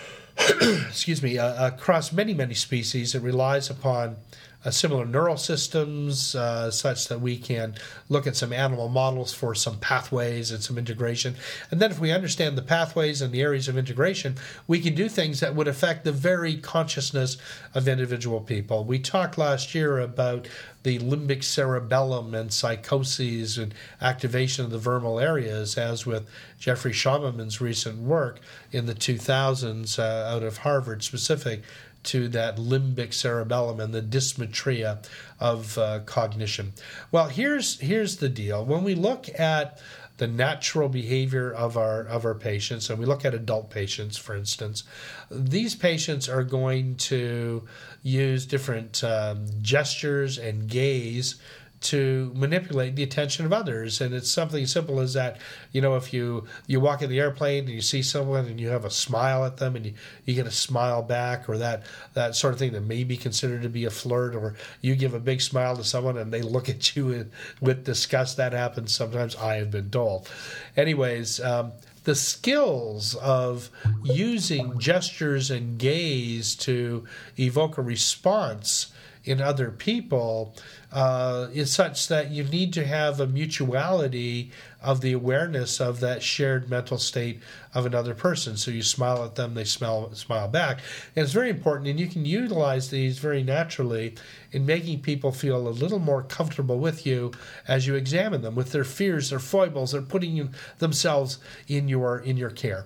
excuse 0.38 1.24
me, 1.24 1.38
uh, 1.38 1.66
across 1.66 2.12
many, 2.12 2.34
many 2.34 2.54
species. 2.54 3.16
It 3.16 3.22
relies 3.22 3.68
upon 3.68 4.16
uh, 4.64 4.70
similar 4.70 5.06
neural 5.06 5.36
systems 5.36 6.34
uh, 6.34 6.70
such 6.70 7.08
that 7.08 7.20
we 7.20 7.36
can 7.36 7.74
look 8.08 8.26
at 8.26 8.36
some 8.36 8.52
animal 8.52 8.88
models 8.88 9.32
for 9.32 9.54
some 9.54 9.78
pathways 9.78 10.50
and 10.50 10.62
some 10.62 10.76
integration. 10.76 11.34
And 11.70 11.80
then, 11.80 11.90
if 11.90 11.98
we 11.98 12.12
understand 12.12 12.58
the 12.58 12.62
pathways 12.62 13.22
and 13.22 13.32
the 13.32 13.40
areas 13.42 13.68
of 13.68 13.78
integration, 13.78 14.36
we 14.66 14.80
can 14.80 14.94
do 14.94 15.08
things 15.08 15.40
that 15.40 15.54
would 15.54 15.68
affect 15.68 16.04
the 16.04 16.12
very 16.12 16.56
consciousness 16.56 17.36
of 17.74 17.88
individual 17.88 18.40
people. 18.40 18.84
We 18.84 18.98
talked 18.98 19.38
last 19.38 19.74
year 19.74 19.98
about 19.98 20.46
the 20.82 20.98
limbic 20.98 21.44
cerebellum 21.44 22.34
and 22.34 22.52
psychoses 22.52 23.58
and 23.58 23.74
activation 24.00 24.64
of 24.64 24.70
the 24.70 24.78
vermal 24.78 25.20
areas, 25.20 25.76
as 25.76 26.06
with 26.06 26.26
Jeffrey 26.58 26.92
Schmahmann's 26.92 27.60
recent 27.60 27.98
work 27.98 28.40
in 28.72 28.86
the 28.86 28.94
2000s 28.94 29.98
uh, 29.98 30.34
out 30.34 30.42
of 30.42 30.58
Harvard 30.58 31.02
specific 31.02 31.62
to 32.02 32.28
that 32.28 32.56
limbic 32.56 33.12
cerebellum 33.12 33.80
and 33.80 33.92
the 33.92 34.02
dysmetria 34.02 35.04
of 35.38 35.76
uh, 35.78 36.00
cognition. 36.00 36.72
Well, 37.10 37.28
here's 37.28 37.78
here's 37.80 38.16
the 38.16 38.28
deal. 38.28 38.64
When 38.64 38.84
we 38.84 38.94
look 38.94 39.28
at 39.38 39.80
the 40.16 40.26
natural 40.26 40.88
behavior 40.88 41.50
of 41.50 41.76
our 41.76 42.02
of 42.02 42.24
our 42.24 42.34
patients, 42.34 42.90
and 42.90 42.98
we 42.98 43.06
look 43.06 43.24
at 43.24 43.34
adult 43.34 43.70
patients, 43.70 44.18
for 44.18 44.36
instance, 44.36 44.84
these 45.30 45.74
patients 45.74 46.28
are 46.28 46.44
going 46.44 46.96
to 46.96 47.66
use 48.02 48.46
different 48.46 49.02
um, 49.02 49.46
gestures 49.62 50.38
and 50.38 50.68
gaze 50.68 51.36
to 51.80 52.30
manipulate 52.34 52.94
the 52.94 53.02
attention 53.02 53.46
of 53.46 53.52
others. 53.52 54.00
And 54.00 54.14
it's 54.14 54.30
something 54.30 54.66
simple 54.66 55.00
as 55.00 55.14
that 55.14 55.38
you 55.72 55.80
know 55.80 55.96
if 55.96 56.12
you 56.12 56.44
you 56.66 56.80
walk 56.80 57.02
in 57.02 57.08
the 57.08 57.18
airplane 57.18 57.64
and 57.64 57.72
you 57.72 57.80
see 57.80 58.02
someone 58.02 58.46
and 58.46 58.60
you 58.60 58.68
have 58.68 58.84
a 58.84 58.90
smile 58.90 59.44
at 59.44 59.56
them 59.56 59.76
and 59.76 59.86
you, 59.86 59.94
you 60.24 60.34
get 60.34 60.46
a 60.46 60.50
smile 60.50 61.02
back 61.02 61.48
or 61.48 61.56
that 61.58 61.84
that 62.14 62.36
sort 62.36 62.52
of 62.52 62.58
thing 62.58 62.72
that 62.72 62.82
may 62.82 63.04
be 63.04 63.16
considered 63.16 63.62
to 63.62 63.68
be 63.68 63.84
a 63.84 63.90
flirt 63.90 64.34
or 64.34 64.54
you 64.80 64.94
give 64.94 65.14
a 65.14 65.20
big 65.20 65.40
smile 65.40 65.76
to 65.76 65.84
someone 65.84 66.18
and 66.18 66.32
they 66.32 66.42
look 66.42 66.68
at 66.68 66.96
you 66.96 67.26
with 67.60 67.84
disgust 67.84 68.36
that 68.36 68.52
happens 68.52 68.94
sometimes. 68.94 69.36
I 69.36 69.56
have 69.56 69.70
been 69.70 69.90
told. 69.90 70.28
Anyways 70.76 71.40
um, 71.40 71.72
the 72.04 72.14
skills 72.14 73.14
of 73.16 73.70
using 74.02 74.78
gestures 74.78 75.50
and 75.50 75.78
gaze 75.78 76.54
to 76.56 77.04
evoke 77.38 77.78
a 77.78 77.82
response 77.82 78.89
in 79.24 79.40
other 79.40 79.70
people 79.70 80.54
uh, 80.92 81.48
is 81.52 81.72
such 81.72 82.08
that 82.08 82.30
you 82.30 82.42
need 82.44 82.72
to 82.72 82.84
have 82.84 83.20
a 83.20 83.26
mutuality 83.26 84.50
of 84.82 85.02
the 85.02 85.12
awareness 85.12 85.80
of 85.80 86.00
that 86.00 86.22
shared 86.22 86.70
mental 86.70 86.98
state 86.98 87.40
of 87.74 87.84
another 87.84 88.14
person. 88.14 88.56
So 88.56 88.70
you 88.70 88.82
smile 88.82 89.24
at 89.24 89.34
them, 89.34 89.54
they 89.54 89.64
smile 89.64 90.12
smile 90.14 90.48
back, 90.48 90.80
and 91.14 91.22
it's 91.22 91.32
very 91.32 91.50
important. 91.50 91.88
And 91.88 92.00
you 92.00 92.06
can 92.06 92.24
utilize 92.24 92.90
these 92.90 93.18
very 93.18 93.42
naturally 93.42 94.14
in 94.52 94.64
making 94.64 95.00
people 95.00 95.32
feel 95.32 95.68
a 95.68 95.70
little 95.70 95.98
more 95.98 96.22
comfortable 96.22 96.78
with 96.78 97.06
you 97.06 97.32
as 97.68 97.86
you 97.86 97.94
examine 97.94 98.42
them 98.42 98.54
with 98.54 98.72
their 98.72 98.84
fears, 98.84 99.30
their 99.30 99.38
foibles, 99.38 99.92
they're 99.92 100.02
putting 100.02 100.54
themselves 100.78 101.38
in 101.68 101.88
your 101.88 102.18
in 102.18 102.36
your 102.36 102.50
care. 102.50 102.84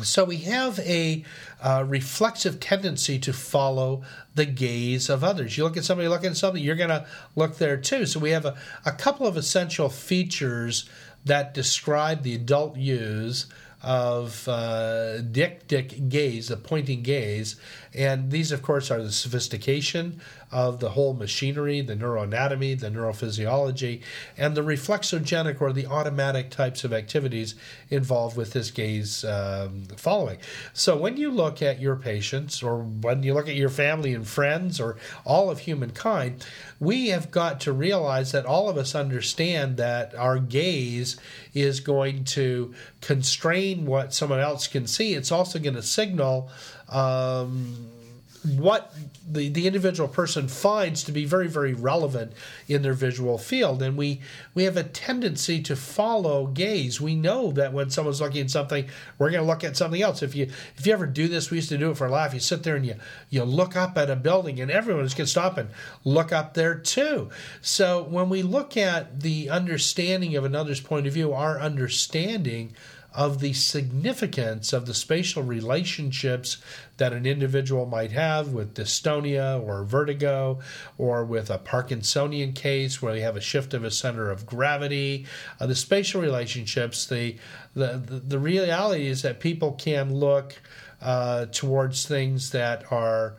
So 0.00 0.24
we 0.24 0.38
have 0.38 0.78
a 0.80 1.22
uh, 1.60 1.84
reflexive 1.86 2.60
tendency 2.60 3.18
to 3.18 3.32
follow 3.32 4.02
the 4.34 4.46
gaze 4.46 5.10
of 5.10 5.22
others. 5.22 5.58
You 5.58 5.64
look 5.64 5.76
at 5.76 5.84
somebody 5.84 6.08
looking 6.08 6.30
at 6.30 6.36
something, 6.36 6.62
you're 6.62 6.76
going 6.76 6.88
to 6.88 7.06
look 7.36 7.58
there 7.58 7.76
too. 7.76 8.06
So 8.06 8.18
we 8.18 8.30
have 8.30 8.46
a, 8.46 8.56
a 8.86 8.92
couple 8.92 9.26
of 9.26 9.36
essential 9.36 9.90
features 9.90 10.88
that 11.24 11.52
describe 11.52 12.22
the 12.22 12.34
adult 12.34 12.76
use 12.76 13.46
of 13.82 14.46
uh, 14.48 15.18
deictic 15.20 16.08
gaze, 16.08 16.48
the 16.48 16.56
pointing 16.56 17.02
gaze. 17.02 17.56
And 17.92 18.30
these, 18.30 18.52
of 18.52 18.62
course, 18.62 18.90
are 18.90 19.02
the 19.02 19.12
sophistication 19.12 20.20
of 20.52 20.80
the 20.80 20.90
whole 20.90 21.14
machinery, 21.14 21.80
the 21.80 21.96
neuroanatomy, 21.96 22.78
the 22.78 22.90
neurophysiology, 22.90 24.02
and 24.36 24.54
the 24.54 24.60
reflexogenic 24.60 25.60
or 25.60 25.72
the 25.72 25.86
automatic 25.86 26.50
types 26.50 26.84
of 26.84 26.92
activities 26.92 27.54
involved 27.88 28.36
with 28.36 28.52
this 28.52 28.70
gaze 28.70 29.24
um, 29.24 29.84
following. 29.96 30.38
So 30.74 30.96
when 30.96 31.16
you 31.16 31.30
look 31.30 31.62
at 31.62 31.80
your 31.80 31.96
patients, 31.96 32.62
or 32.62 32.78
when 32.78 33.22
you 33.22 33.32
look 33.34 33.48
at 33.48 33.54
your 33.54 33.70
family 33.70 34.12
and 34.14 34.26
friends, 34.26 34.78
or 34.78 34.96
all 35.24 35.50
of 35.50 35.60
humankind, 35.60 36.44
we 36.78 37.08
have 37.08 37.30
got 37.30 37.60
to 37.62 37.72
realize 37.72 38.32
that 38.32 38.44
all 38.44 38.68
of 38.68 38.76
us 38.76 38.94
understand 38.94 39.78
that 39.78 40.14
our 40.14 40.38
gaze 40.38 41.16
is 41.54 41.80
going 41.80 42.24
to 42.24 42.74
constrain 43.00 43.86
what 43.86 44.12
someone 44.12 44.40
else 44.40 44.66
can 44.66 44.86
see. 44.86 45.14
It's 45.14 45.32
also 45.32 45.58
going 45.58 45.74
to 45.74 45.82
signal. 45.82 46.50
Um, 46.88 47.88
what 48.44 48.92
the, 49.30 49.48
the 49.48 49.66
individual 49.66 50.08
person 50.08 50.48
finds 50.48 51.04
to 51.04 51.12
be 51.12 51.24
very 51.24 51.48
very 51.48 51.74
relevant 51.74 52.32
in 52.68 52.82
their 52.82 52.92
visual 52.92 53.38
field. 53.38 53.82
And 53.82 53.96
we 53.96 54.20
we 54.54 54.64
have 54.64 54.76
a 54.76 54.82
tendency 54.82 55.62
to 55.62 55.76
follow 55.76 56.46
gaze. 56.46 57.00
We 57.00 57.14
know 57.14 57.52
that 57.52 57.72
when 57.72 57.90
someone's 57.90 58.20
looking 58.20 58.42
at 58.42 58.50
something 58.50 58.86
we're 59.18 59.30
going 59.30 59.42
to 59.42 59.46
look 59.46 59.64
at 59.64 59.76
something 59.76 60.02
else. 60.02 60.22
If 60.22 60.34
you 60.34 60.50
if 60.76 60.86
you 60.86 60.92
ever 60.92 61.06
do 61.06 61.28
this 61.28 61.50
we 61.50 61.58
used 61.58 61.68
to 61.68 61.78
do 61.78 61.90
it 61.90 61.96
for 61.96 62.06
a 62.06 62.10
laugh. 62.10 62.34
You 62.34 62.40
sit 62.40 62.62
there 62.62 62.76
and 62.76 62.84
you 62.84 62.96
you 63.30 63.44
look 63.44 63.76
up 63.76 63.96
at 63.96 64.10
a 64.10 64.16
building 64.16 64.60
and 64.60 64.70
everyone 64.70 65.04
just 65.04 65.16
can 65.16 65.26
stop 65.26 65.56
and 65.56 65.70
look 66.04 66.32
up 66.32 66.54
there 66.54 66.74
too. 66.74 67.30
So 67.60 68.02
when 68.02 68.28
we 68.28 68.42
look 68.42 68.76
at 68.76 69.20
the 69.20 69.50
understanding 69.50 70.36
of 70.36 70.44
another's 70.44 70.80
point 70.80 71.06
of 71.06 71.12
view 71.12 71.32
our 71.32 71.60
understanding 71.60 72.74
of 73.14 73.40
the 73.40 73.52
significance 73.52 74.72
of 74.72 74.86
the 74.86 74.94
spatial 74.94 75.42
relationships 75.42 76.58
that 76.96 77.12
an 77.12 77.26
individual 77.26 77.86
might 77.86 78.12
have 78.12 78.52
with 78.52 78.74
dystonia 78.74 79.62
or 79.62 79.84
vertigo, 79.84 80.58
or 80.98 81.24
with 81.24 81.50
a 81.50 81.58
Parkinsonian 81.58 82.54
case 82.54 83.02
where 83.02 83.16
you 83.16 83.22
have 83.22 83.36
a 83.36 83.40
shift 83.40 83.74
of 83.74 83.84
a 83.84 83.90
center 83.90 84.30
of 84.30 84.46
gravity. 84.46 85.26
Uh, 85.60 85.66
the 85.66 85.74
spatial 85.74 86.20
relationships, 86.20 87.06
the, 87.06 87.36
the, 87.74 87.98
the, 87.98 88.20
the, 88.20 88.38
reality 88.38 89.06
is 89.06 89.22
that 89.22 89.40
people 89.40 89.72
can 89.72 90.14
look 90.14 90.54
uh, 91.00 91.46
towards 91.46 92.06
things 92.06 92.50
that 92.50 92.90
are 92.92 93.34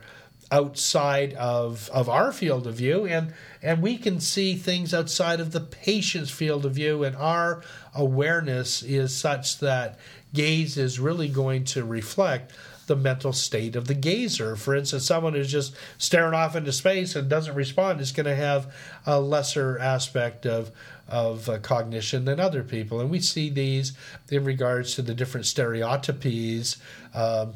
outside 0.54 1.34
of, 1.34 1.90
of 1.92 2.08
our 2.08 2.30
field 2.30 2.64
of 2.68 2.76
view 2.76 3.04
and 3.06 3.34
and 3.60 3.82
we 3.82 3.96
can 3.96 4.20
see 4.20 4.54
things 4.54 4.94
outside 4.94 5.40
of 5.40 5.50
the 5.50 5.60
patient's 5.60 6.30
field 6.30 6.64
of 6.64 6.72
view 6.72 7.02
and 7.02 7.16
our 7.16 7.60
awareness 7.92 8.80
is 8.84 9.12
such 9.12 9.58
that 9.58 9.98
gaze 10.32 10.76
is 10.76 11.00
really 11.00 11.28
going 11.28 11.64
to 11.64 11.82
reflect 11.82 12.52
the 12.86 12.94
mental 12.94 13.32
state 13.32 13.74
of 13.74 13.86
the 13.86 13.94
gazer. 13.94 14.54
For 14.56 14.74
instance, 14.76 15.06
someone 15.06 15.32
who's 15.32 15.50
just 15.50 15.74
staring 15.98 16.34
off 16.34 16.54
into 16.54 16.70
space 16.70 17.16
and 17.16 17.28
doesn't 17.28 17.54
respond 17.54 18.00
is 18.00 18.12
going 18.12 18.26
to 18.26 18.34
have 18.36 18.72
a 19.06 19.20
lesser 19.20 19.78
aspect 19.78 20.46
of 20.46 20.70
of 21.06 21.48
uh, 21.48 21.58
cognition 21.58 22.24
than 22.24 22.40
other 22.40 22.62
people, 22.62 23.00
and 23.00 23.10
we 23.10 23.20
see 23.20 23.50
these 23.50 23.92
in 24.30 24.44
regards 24.44 24.94
to 24.94 25.02
the 25.02 25.14
different 25.14 25.46
stereotypies. 25.46 26.78
Um, 27.14 27.54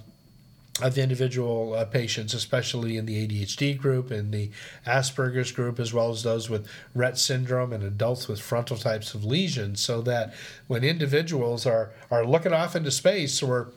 of 0.81 0.97
individual 0.97 1.75
uh, 1.75 1.85
patients, 1.85 2.35
especially 2.35 2.97
in 2.97 3.07
the 3.07 3.27
ADHD 3.27 3.77
group 3.77 4.11
and 4.11 4.33
the 4.33 4.51
Asperger's 4.87 5.53
group, 5.53 5.81
as 5.81 5.93
well 5.93 6.11
as 6.11 6.23
those 6.23 6.49
with 6.49 6.69
Rett 6.97 7.19
syndrome 7.19 7.73
and 7.73 7.83
adults 7.83 8.29
with 8.29 8.41
frontal 8.41 8.77
types 8.77 9.15
of 9.15 9.25
lesions, 9.25 9.81
so 9.81 10.01
that 10.03 10.35
when 10.67 10.85
individuals 10.85 11.67
are, 11.67 11.91
are 12.11 12.25
looking 12.25 12.53
off 12.53 12.77
into 12.77 12.91
space 12.91 13.43
or 13.43 13.73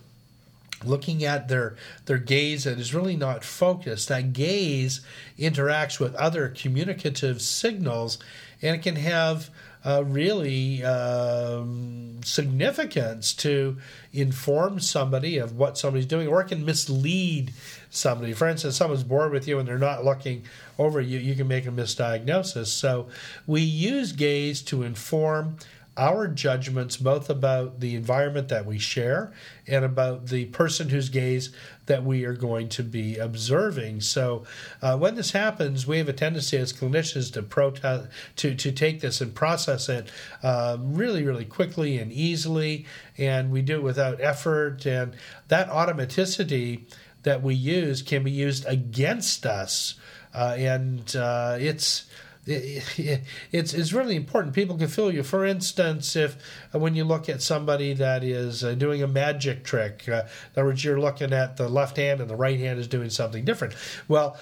looking 0.83 1.23
at 1.23 1.47
their 1.47 1.75
their 2.05 2.17
gaze 2.17 2.63
that 2.63 2.79
is 2.79 2.93
really 2.93 3.15
not 3.15 3.43
focused 3.43 4.07
that 4.09 4.33
gaze 4.33 5.01
interacts 5.37 5.99
with 5.99 6.15
other 6.15 6.49
communicative 6.49 7.39
signals 7.39 8.17
and 8.63 8.75
it 8.75 8.81
can 8.81 8.95
have 8.95 9.51
uh, 9.83 10.03
really 10.05 10.83
um, 10.83 12.19
significance 12.23 13.33
to 13.33 13.77
inform 14.13 14.79
somebody 14.79 15.37
of 15.37 15.57
what 15.57 15.77
somebody's 15.77 16.05
doing, 16.05 16.27
or 16.27 16.41
it 16.41 16.47
can 16.47 16.63
mislead 16.63 17.51
somebody. 17.89 18.33
For 18.33 18.47
instance, 18.47 18.77
someone's 18.77 19.03
bored 19.03 19.31
with 19.31 19.47
you 19.47 19.59
and 19.59 19.67
they're 19.67 19.77
not 19.77 20.05
looking 20.05 20.43
over 20.77 21.01
you, 21.01 21.19
you 21.19 21.35
can 21.35 21.47
make 21.47 21.65
a 21.65 21.71
misdiagnosis. 21.71 22.67
So 22.67 23.07
we 23.47 23.61
use 23.61 24.11
gaze 24.11 24.61
to 24.63 24.83
inform 24.83 25.57
our 26.01 26.27
judgments 26.27 26.97
both 26.97 27.29
about 27.29 27.79
the 27.79 27.95
environment 27.95 28.49
that 28.49 28.65
we 28.65 28.79
share 28.79 29.31
and 29.67 29.85
about 29.85 30.25
the 30.25 30.45
person 30.45 30.89
whose 30.89 31.09
gaze 31.09 31.53
that 31.85 32.03
we 32.03 32.25
are 32.25 32.33
going 32.33 32.67
to 32.67 32.81
be 32.81 33.17
observing. 33.17 34.01
So, 34.01 34.43
uh, 34.81 34.97
when 34.97 35.13
this 35.13 35.31
happens, 35.31 35.85
we 35.85 35.99
have 35.99 36.09
a 36.09 36.13
tendency 36.13 36.57
as 36.57 36.73
clinicians 36.73 37.31
to 37.33 37.43
protest, 37.43 38.09
to 38.37 38.55
to 38.55 38.71
take 38.71 39.01
this 39.01 39.21
and 39.21 39.35
process 39.35 39.89
it 39.89 40.09
uh, 40.41 40.77
really, 40.79 41.23
really 41.23 41.45
quickly 41.45 41.99
and 41.99 42.11
easily, 42.11 42.87
and 43.19 43.51
we 43.51 43.61
do 43.61 43.75
it 43.75 43.83
without 43.83 44.19
effort. 44.19 44.87
And 44.87 45.15
that 45.49 45.69
automaticity 45.69 46.91
that 47.21 47.43
we 47.43 47.53
use 47.53 48.01
can 48.01 48.23
be 48.23 48.31
used 48.31 48.65
against 48.65 49.45
us, 49.45 49.93
uh, 50.33 50.55
and 50.57 51.15
uh, 51.15 51.57
it's 51.59 52.05
it's 52.47 53.73
it's 53.75 53.93
really 53.93 54.15
important. 54.15 54.55
People 54.55 54.75
can 54.75 54.87
feel 54.87 55.11
you. 55.11 55.21
For 55.21 55.45
instance, 55.45 56.15
if 56.15 56.37
uh, 56.73 56.79
when 56.79 56.95
you 56.95 57.03
look 57.03 57.29
at 57.29 57.41
somebody 57.41 57.93
that 57.93 58.23
is 58.23 58.63
uh, 58.63 58.73
doing 58.73 59.03
a 59.03 59.07
magic 59.07 59.63
trick, 59.63 60.05
uh, 60.07 60.11
in 60.11 60.21
other 60.55 60.65
words, 60.65 60.83
you're 60.83 60.99
looking 60.99 61.33
at 61.33 61.57
the 61.57 61.69
left 61.69 61.97
hand 61.97 62.19
and 62.19 62.29
the 62.29 62.35
right 62.35 62.57
hand 62.57 62.79
is 62.79 62.87
doing 62.87 63.11
something 63.11 63.45
different. 63.45 63.75
Well, 64.07 64.37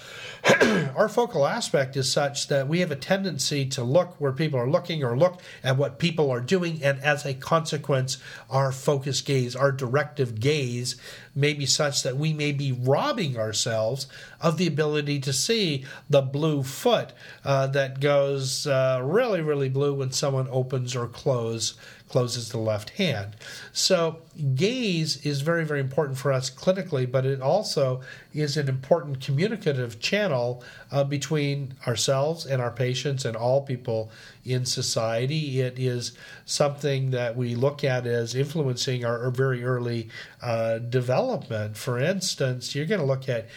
our 0.95 1.09
focal 1.09 1.45
aspect 1.45 1.97
is 1.97 2.09
such 2.09 2.47
that 2.47 2.69
we 2.69 2.79
have 2.79 2.91
a 2.91 2.95
tendency 2.95 3.65
to 3.67 3.83
look 3.83 4.19
where 4.21 4.31
people 4.31 4.59
are 4.59 4.69
looking 4.69 5.03
or 5.03 5.17
look 5.17 5.41
at 5.61 5.75
what 5.75 5.99
people 5.99 6.31
are 6.31 6.41
doing, 6.41 6.81
and 6.81 7.01
as 7.01 7.25
a 7.25 7.33
consequence, 7.33 8.17
our 8.49 8.71
focus 8.71 9.19
gaze, 9.21 9.57
our 9.57 9.73
directive 9.73 10.39
gaze, 10.39 10.95
may 11.35 11.53
be 11.53 11.65
such 11.65 12.03
that 12.03 12.17
we 12.17 12.33
may 12.33 12.51
be 12.51 12.71
robbing 12.71 13.37
ourselves 13.37 14.07
of 14.41 14.57
the 14.57 14.67
ability 14.67 15.19
to 15.19 15.33
see 15.33 15.85
the 16.09 16.21
blue 16.21 16.63
foot 16.63 17.11
uh, 17.43 17.67
that 17.67 17.99
goes 17.99 18.67
uh, 18.67 18.99
really, 19.03 19.41
really 19.41 19.69
blue 19.69 19.93
when 19.93 20.11
someone 20.11 20.47
opens 20.51 20.95
or 20.95 21.07
close, 21.07 21.75
closes 22.09 22.49
the 22.49 22.57
left 22.57 22.89
hand. 22.91 23.35
So, 23.71 24.19
gaze 24.55 25.25
is 25.25 25.41
very, 25.41 25.63
very 25.63 25.79
important 25.79 26.17
for 26.17 26.33
us 26.33 26.49
clinically, 26.49 27.09
but 27.09 27.25
it 27.25 27.41
also 27.41 28.01
is 28.33 28.57
an 28.57 28.67
important 28.67 29.21
communicative 29.21 29.99
channel 29.99 30.63
uh, 30.91 31.03
between 31.03 31.75
ourselves 31.87 32.45
and 32.45 32.61
our 32.61 32.71
patients 32.71 33.25
and 33.25 33.37
all 33.37 33.61
people 33.61 34.11
in 34.43 34.65
society. 34.65 35.61
It 35.61 35.77
is 35.77 36.13
something 36.45 37.11
that 37.11 37.37
we 37.37 37.55
look 37.55 37.83
at 37.83 38.07
as 38.07 38.35
influencing 38.35 39.05
our, 39.05 39.29
very 39.29 39.63
early 39.63 40.09
uh, 40.41 40.79
development. 40.79 41.77
For 41.77 41.99
instance, 41.99 42.73
you're 42.73 42.87
going 42.87 43.01
to 43.01 43.05
look 43.05 43.29
at 43.29 43.47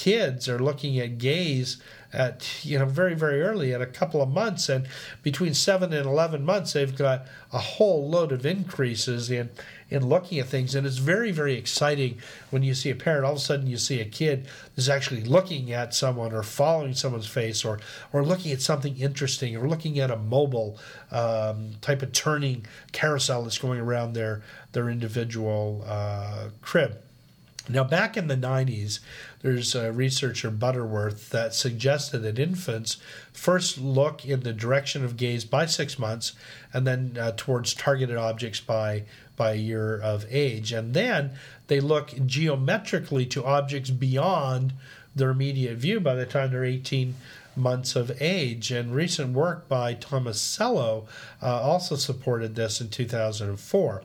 kids 0.00 0.48
are 0.48 0.58
looking 0.58 0.98
at 0.98 1.18
gaze 1.18 1.76
at 2.10 2.64
you 2.64 2.78
know 2.78 2.86
very 2.86 3.14
very 3.14 3.42
early 3.42 3.74
at 3.74 3.82
a 3.82 3.86
couple 3.86 4.22
of 4.22 4.28
months 4.30 4.68
and 4.70 4.88
between 5.22 5.52
7 5.52 5.92
and 5.92 6.06
11 6.06 6.42
months 6.42 6.72
they've 6.72 6.96
got 6.96 7.26
a 7.52 7.58
whole 7.58 8.08
load 8.08 8.32
of 8.32 8.46
increases 8.46 9.30
in 9.30 9.50
in 9.90 10.06
looking 10.06 10.38
at 10.38 10.46
things. 10.46 10.74
And 10.74 10.86
it's 10.86 10.96
very 10.96 11.32
very 11.32 11.54
exciting 11.54 12.18
when 12.50 12.62
you 12.62 12.74
see 12.74 12.90
a 12.90 12.94
parent 12.94 13.24
all 13.26 13.32
of 13.32 13.38
a 13.38 13.40
sudden 13.40 13.66
you 13.66 13.76
see 13.76 14.00
a 14.00 14.04
kid 14.04 14.48
is 14.76 14.88
actually 14.88 15.22
looking 15.22 15.70
at 15.72 15.92
someone 15.94 16.32
or 16.32 16.42
following 16.42 16.94
someone's 16.94 17.26
face 17.26 17.62
or 17.64 17.80
or 18.12 18.24
looking 18.24 18.52
at 18.52 18.62
something 18.62 18.96
interesting 18.96 19.54
or 19.54 19.68
looking 19.68 19.98
at 19.98 20.10
a 20.10 20.16
mobile 20.16 20.78
um, 21.10 21.72
type 21.82 22.00
of 22.00 22.12
turning 22.12 22.64
carousel 22.92 23.42
that's 23.42 23.58
going 23.58 23.80
around 23.80 24.14
their 24.14 24.42
their 24.72 24.88
individual 24.88 25.84
uh, 25.86 26.48
crib 26.62 26.96
now, 27.72 27.84
back 27.84 28.16
in 28.16 28.28
the 28.28 28.36
90s, 28.36 29.00
there's 29.42 29.74
a 29.74 29.92
researcher, 29.92 30.50
Butterworth, 30.50 31.30
that 31.30 31.54
suggested 31.54 32.18
that 32.20 32.38
infants 32.38 32.98
first 33.32 33.78
look 33.78 34.24
in 34.24 34.40
the 34.40 34.52
direction 34.52 35.04
of 35.04 35.16
gaze 35.16 35.44
by 35.44 35.66
six 35.66 35.98
months 35.98 36.32
and 36.72 36.86
then 36.86 37.16
uh, 37.18 37.32
towards 37.36 37.74
targeted 37.74 38.16
objects 38.16 38.60
by, 38.60 39.04
by 39.36 39.52
a 39.52 39.56
year 39.56 39.98
of 39.98 40.26
age. 40.28 40.72
And 40.72 40.94
then 40.94 41.32
they 41.68 41.80
look 41.80 42.12
geometrically 42.26 43.26
to 43.26 43.44
objects 43.44 43.90
beyond 43.90 44.72
their 45.14 45.30
immediate 45.30 45.76
view 45.76 46.00
by 46.00 46.14
the 46.14 46.26
time 46.26 46.50
they're 46.50 46.64
18 46.64 47.14
months 47.56 47.96
of 47.96 48.20
age. 48.20 48.70
And 48.70 48.94
recent 48.94 49.32
work 49.32 49.68
by 49.68 49.94
Tomasello 49.94 51.06
uh, 51.42 51.60
also 51.60 51.96
supported 51.96 52.54
this 52.54 52.80
in 52.80 52.88
2004. 52.88 54.02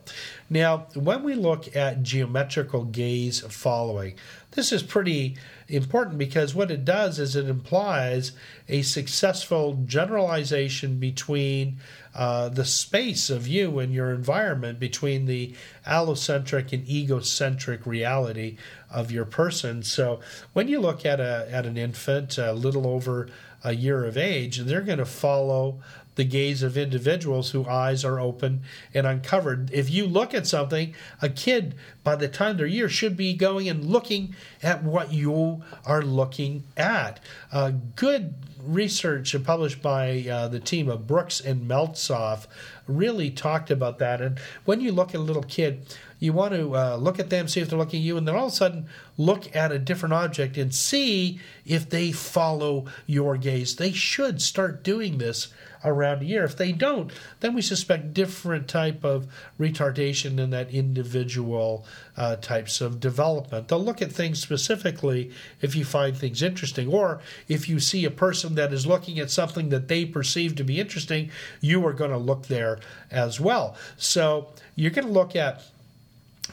Now, 0.49 0.87
when 0.93 1.23
we 1.23 1.35
look 1.35 1.75
at 1.75 2.03
geometrical 2.03 2.85
gaze 2.85 3.41
following, 3.41 4.15
this 4.51 4.71
is 4.71 4.83
pretty 4.83 5.37
important 5.67 6.17
because 6.17 6.53
what 6.53 6.71
it 6.71 6.85
does 6.85 7.19
is 7.19 7.35
it 7.35 7.49
implies 7.49 8.31
a 8.69 8.81
successful 8.81 9.81
generalization 9.85 10.99
between 10.99 11.77
uh, 12.13 12.49
the 12.49 12.65
space 12.65 13.29
of 13.29 13.47
you 13.47 13.79
and 13.79 13.93
your 13.93 14.11
environment, 14.11 14.79
between 14.79 15.25
the 15.25 15.53
allocentric 15.85 16.71
and 16.71 16.87
egocentric 16.87 17.85
reality 17.85 18.57
of 18.89 19.11
your 19.11 19.25
person. 19.25 19.83
So 19.83 20.19
when 20.53 20.67
you 20.67 20.79
look 20.79 21.05
at 21.05 21.19
a 21.19 21.47
at 21.51 21.65
an 21.65 21.77
infant, 21.77 22.37
a 22.37 22.53
little 22.53 22.87
over 22.87 23.27
a 23.63 23.73
year 23.73 24.05
of 24.05 24.17
age, 24.17 24.59
they're 24.59 24.81
going 24.81 24.99
to 24.99 25.05
follow 25.05 25.81
the 26.15 26.23
gaze 26.23 26.63
of 26.63 26.77
individuals 26.77 27.51
whose 27.51 27.67
eyes 27.67 28.03
are 28.03 28.19
open 28.19 28.61
and 28.93 29.05
uncovered. 29.05 29.69
If 29.73 29.89
you 29.89 30.07
look 30.07 30.33
at 30.33 30.47
something, 30.47 30.93
a 31.21 31.29
kid 31.29 31.75
by 32.03 32.15
the 32.15 32.27
time 32.27 32.57
they're 32.57 32.65
year 32.65 32.89
should 32.89 33.17
be 33.17 33.33
going 33.33 33.69
and 33.69 33.85
looking 33.85 34.35
at 34.63 34.83
what 34.83 35.11
you 35.11 35.63
are 35.85 36.01
looking 36.01 36.63
at. 36.77 37.19
Uh, 37.51 37.71
good 37.95 38.33
research 38.65 39.35
published 39.43 39.81
by 39.81 40.25
uh, 40.29 40.47
the 40.47 40.59
team 40.59 40.89
of 40.89 41.07
Brooks 41.07 41.39
and 41.39 41.69
Meltzoff 41.69 42.47
really 42.87 43.29
talked 43.29 43.71
about 43.71 43.99
that. 43.99 44.21
And 44.21 44.39
when 44.65 44.81
you 44.81 44.91
look 44.91 45.09
at 45.09 45.15
a 45.15 45.19
little 45.19 45.43
kid, 45.43 45.85
you 46.19 46.33
want 46.33 46.53
to 46.53 46.75
uh, 46.75 46.95
look 46.95 47.19
at 47.19 47.29
them, 47.29 47.47
see 47.47 47.59
if 47.59 47.69
they're 47.69 47.77
looking 47.77 47.99
at 47.99 48.05
you, 48.05 48.17
and 48.17 48.27
then 48.27 48.35
all 48.35 48.47
of 48.47 48.53
a 48.53 48.55
sudden 48.55 48.87
look 49.17 49.53
at 49.55 49.71
a 49.71 49.79
different 49.79 50.13
object 50.13 50.57
and 50.57 50.73
see 50.73 51.39
if 51.65 51.89
they 51.89 52.11
follow 52.11 52.85
your 53.05 53.37
gaze. 53.37 53.75
They 53.75 53.91
should 53.91 54.41
start 54.41 54.83
doing 54.83 55.17
this 55.17 55.49
around 55.85 56.21
a 56.21 56.25
year. 56.25 56.43
If 56.43 56.57
they 56.57 56.71
don't, 56.71 57.11
then 57.39 57.53
we 57.53 57.61
suspect 57.61 58.13
different 58.13 58.67
type 58.67 59.03
of 59.03 59.27
retardation 59.59 60.39
in 60.39 60.49
that 60.49 60.71
individual 60.71 61.85
uh, 62.17 62.35
types 62.37 62.81
of 62.81 62.99
development. 62.99 63.67
They'll 63.67 63.83
look 63.83 64.01
at 64.01 64.11
things 64.11 64.41
specifically 64.41 65.31
if 65.61 65.75
you 65.75 65.85
find 65.85 66.15
things 66.17 66.41
interesting, 66.41 66.87
or 66.87 67.21
if 67.47 67.69
you 67.69 67.79
see 67.79 68.05
a 68.05 68.11
person 68.11 68.55
that 68.55 68.73
is 68.73 68.85
looking 68.85 69.19
at 69.19 69.31
something 69.31 69.69
that 69.69 69.87
they 69.87 70.05
perceive 70.05 70.55
to 70.55 70.63
be 70.63 70.79
interesting, 70.79 71.29
you 71.61 71.85
are 71.85 71.93
going 71.93 72.11
to 72.11 72.17
look 72.17 72.47
there 72.47 72.79
as 73.11 73.39
well. 73.39 73.75
So 73.97 74.49
you're 74.75 74.91
going 74.91 75.07
to 75.07 75.13
look 75.13 75.35
at 75.35 75.63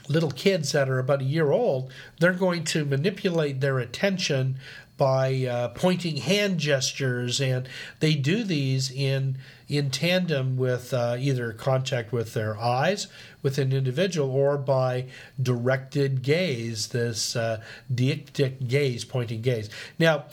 little 0.08 0.30
kids 0.30 0.72
that 0.72 0.88
are 0.88 0.98
about 0.98 1.20
a 1.20 1.24
year 1.24 1.50
old, 1.50 1.92
they're 2.18 2.32
going 2.32 2.64
to 2.64 2.84
manipulate 2.84 3.60
their 3.60 3.78
attention 3.78 4.56
by 5.02 5.46
uh, 5.46 5.66
pointing 5.70 6.18
hand 6.18 6.58
gestures, 6.58 7.40
and 7.40 7.68
they 7.98 8.14
do 8.14 8.44
these 8.44 8.88
in 8.88 9.36
in 9.68 9.90
tandem 9.90 10.56
with 10.56 10.94
uh, 10.94 11.16
either 11.18 11.52
contact 11.52 12.12
with 12.12 12.34
their 12.34 12.56
eyes 12.56 13.08
with 13.42 13.58
an 13.58 13.72
individual 13.72 14.30
or 14.30 14.56
by 14.56 15.06
directed 15.42 16.22
gaze, 16.22 16.86
this 16.88 17.34
uh, 17.34 17.60
gaze, 17.92 19.04
pointing 19.04 19.40
gaze. 19.40 19.68
Now, 19.98 20.26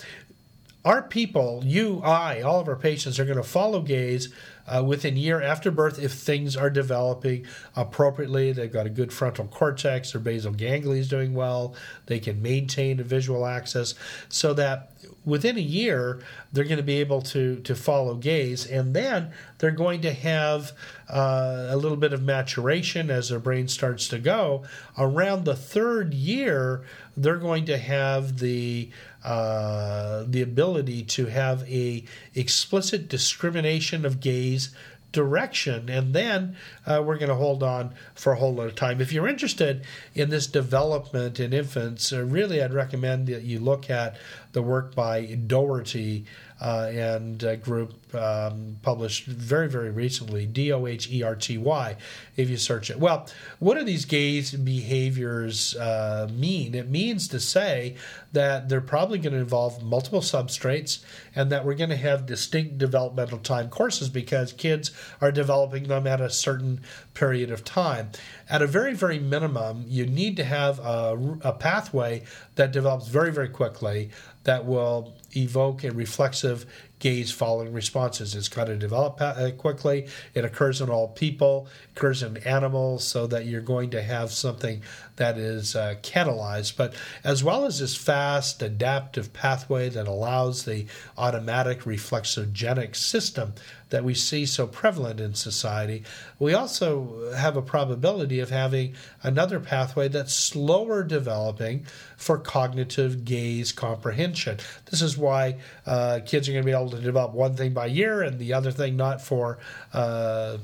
our 0.85 1.01
people, 1.01 1.63
you, 1.65 2.01
I, 2.03 2.41
all 2.41 2.59
of 2.59 2.67
our 2.67 2.75
patients 2.75 3.19
are 3.19 3.25
going 3.25 3.37
to 3.37 3.43
follow 3.43 3.81
gaze 3.81 4.31
uh, 4.69 4.83
within 4.83 5.17
year 5.17 5.41
after 5.41 5.71
birth 5.71 5.99
if 5.99 6.13
things 6.13 6.55
are 6.55 6.69
developing 6.69 7.45
appropriately. 7.75 8.51
They've 8.51 8.71
got 8.71 8.85
a 8.85 8.89
good 8.89 9.11
frontal 9.11 9.47
cortex, 9.47 10.11
their 10.11 10.21
basal 10.21 10.53
ganglia 10.53 11.01
is 11.01 11.09
doing 11.09 11.33
well, 11.33 11.75
they 12.05 12.19
can 12.19 12.41
maintain 12.41 12.99
a 12.99 13.03
visual 13.03 13.45
axis 13.45 13.95
so 14.29 14.53
that 14.53 14.91
within 15.25 15.57
a 15.57 15.61
year 15.61 16.19
they're 16.51 16.63
going 16.63 16.77
to 16.77 16.83
be 16.83 16.99
able 16.99 17.21
to 17.21 17.59
to 17.61 17.75
follow 17.75 18.15
gaze 18.15 18.65
and 18.65 18.93
then 18.93 19.31
they're 19.57 19.71
going 19.71 20.01
to 20.01 20.11
have 20.11 20.71
uh, 21.09 21.67
a 21.69 21.77
little 21.77 21.97
bit 21.97 22.13
of 22.13 22.21
maturation 22.21 23.09
as 23.09 23.29
their 23.29 23.39
brain 23.39 23.67
starts 23.67 24.07
to 24.07 24.17
go 24.19 24.63
around 24.97 25.45
the 25.45 25.55
third 25.55 26.13
year 26.13 26.83
they're 27.15 27.37
going 27.37 27.65
to 27.65 27.77
have 27.77 28.39
the 28.39 28.89
uh, 29.23 30.23
the 30.27 30.41
ability 30.41 31.03
to 31.03 31.25
have 31.27 31.69
a 31.69 32.03
explicit 32.35 33.09
discrimination 33.09 34.05
of 34.05 34.19
gaze 34.19 34.73
direction. 35.11 35.89
And 35.89 36.13
then 36.13 36.55
uh, 36.85 37.01
we're 37.03 37.17
going 37.17 37.29
to 37.29 37.35
hold 37.35 37.63
on 37.63 37.93
for 38.13 38.33
a 38.33 38.35
whole 38.35 38.53
lot 38.53 38.67
of 38.67 38.75
time. 38.75 39.01
If 39.01 39.11
you're 39.11 39.27
interested 39.27 39.83
in 40.13 40.29
this 40.29 40.45
development 40.47 41.39
in 41.39 41.53
infants 41.53 42.13
uh, 42.13 42.23
really 42.23 42.61
i'd 42.61 42.73
recommend 42.73 43.27
that 43.27 43.43
you 43.43 43.59
look 43.59 43.89
at 43.89 44.17
the 44.51 44.61
work 44.61 44.95
by 44.95 45.25
doherty 45.25 46.25
uh, 46.61 46.89
and 46.91 47.41
a 47.43 47.55
group 47.55 47.93
um, 48.13 48.77
published 48.81 49.25
very, 49.25 49.69
very 49.69 49.91
recently, 49.91 50.45
D 50.45 50.73
O 50.73 50.87
H 50.87 51.09
E 51.09 51.23
R 51.23 51.35
T 51.35 51.57
Y, 51.57 51.95
if 52.35 52.49
you 52.49 52.57
search 52.57 52.89
it. 52.89 52.99
Well, 52.99 53.27
what 53.59 53.77
do 53.77 53.83
these 53.83 54.05
gaze 54.05 54.51
behaviors 54.51 55.75
uh, 55.75 56.27
mean? 56.31 56.75
It 56.75 56.89
means 56.89 57.27
to 57.29 57.39
say 57.39 57.95
that 58.33 58.67
they're 58.67 58.81
probably 58.81 59.19
going 59.19 59.33
to 59.33 59.39
involve 59.39 59.83
multiple 59.83 60.21
substrates 60.21 61.03
and 61.35 61.51
that 61.51 61.63
we're 61.63 61.75
going 61.75 61.91
to 61.91 61.95
have 61.95 62.25
distinct 62.25 62.77
developmental 62.77 63.37
time 63.37 63.69
courses 63.69 64.09
because 64.09 64.51
kids 64.51 64.91
are 65.21 65.31
developing 65.31 65.87
them 65.87 66.05
at 66.07 66.19
a 66.19 66.29
certain 66.29 66.81
period 67.19 67.51
of 67.51 67.65
time. 67.65 68.09
At 68.49 68.61
a 68.61 68.67
very, 68.67 68.93
very 68.93 69.19
minimum, 69.19 69.83
you 69.85 70.05
need 70.05 70.37
to 70.37 70.45
have 70.45 70.79
a, 70.79 71.37
a 71.41 71.51
pathway 71.51 72.23
that 72.55 72.71
develops 72.71 73.09
very, 73.09 73.29
very 73.29 73.49
quickly 73.49 74.09
that 74.45 74.65
will 74.65 75.13
evoke 75.35 75.83
a 75.83 75.91
reflexive 75.91 76.65
gaze 76.99 77.31
following 77.31 77.73
responses. 77.73 78.35
It's 78.35 78.47
got 78.47 78.65
to 78.65 78.75
develop 78.75 79.17
uh, 79.19 79.51
quickly. 79.51 80.07
It 80.33 80.45
occurs 80.45 80.81
in 80.81 80.89
all 80.89 81.09
people, 81.09 81.67
occurs 81.95 82.23
in 82.23 82.37
animals, 82.37 83.05
so 83.05 83.27
that 83.27 83.45
you're 83.45 83.61
going 83.61 83.89
to 83.91 84.01
have 84.01 84.31
something 84.31 84.81
that 85.17 85.37
is 85.37 85.75
uh, 85.75 85.95
catalyzed. 86.01 86.77
But 86.77 86.93
as 87.23 87.43
well 87.43 87.65
as 87.65 87.79
this 87.79 87.95
fast 87.95 88.61
adaptive 88.61 89.33
pathway 89.33 89.89
that 89.89 90.07
allows 90.07 90.65
the 90.65 90.87
automatic 91.17 91.81
reflexogenic 91.81 92.95
system 92.95 93.53
that 93.89 94.03
we 94.03 94.13
see 94.13 94.45
so 94.45 94.67
prevalent 94.67 95.19
in 95.19 95.33
society, 95.33 96.03
we 96.37 96.53
also 96.53 97.31
have 97.35 97.57
a 97.57 97.61
probability 97.61 98.39
of 98.39 98.49
having 98.49 98.93
another 99.23 99.59
pathway 99.59 100.07
that's 100.07 100.33
slower 100.33 101.03
developing 101.03 101.85
for 102.17 102.37
cognitive 102.37 103.25
gaze 103.25 103.71
comprehension. 103.71 104.57
This 104.89 105.01
is 105.01 105.17
why 105.17 105.57
uh, 105.85 106.19
kids 106.25 106.47
are 106.47 106.51
going 106.51 106.63
to 106.63 106.65
be 106.65 106.71
able 106.71 106.91
to 106.91 107.01
develop 107.01 107.33
one 107.33 107.55
thing 107.55 107.73
by 107.73 107.87
year 107.87 108.21
and 108.21 108.39
the 108.39 108.53
other 108.53 108.71
thing 108.71 108.95
not 108.95 109.21
for. 109.21 109.59
Uh, 109.93 110.57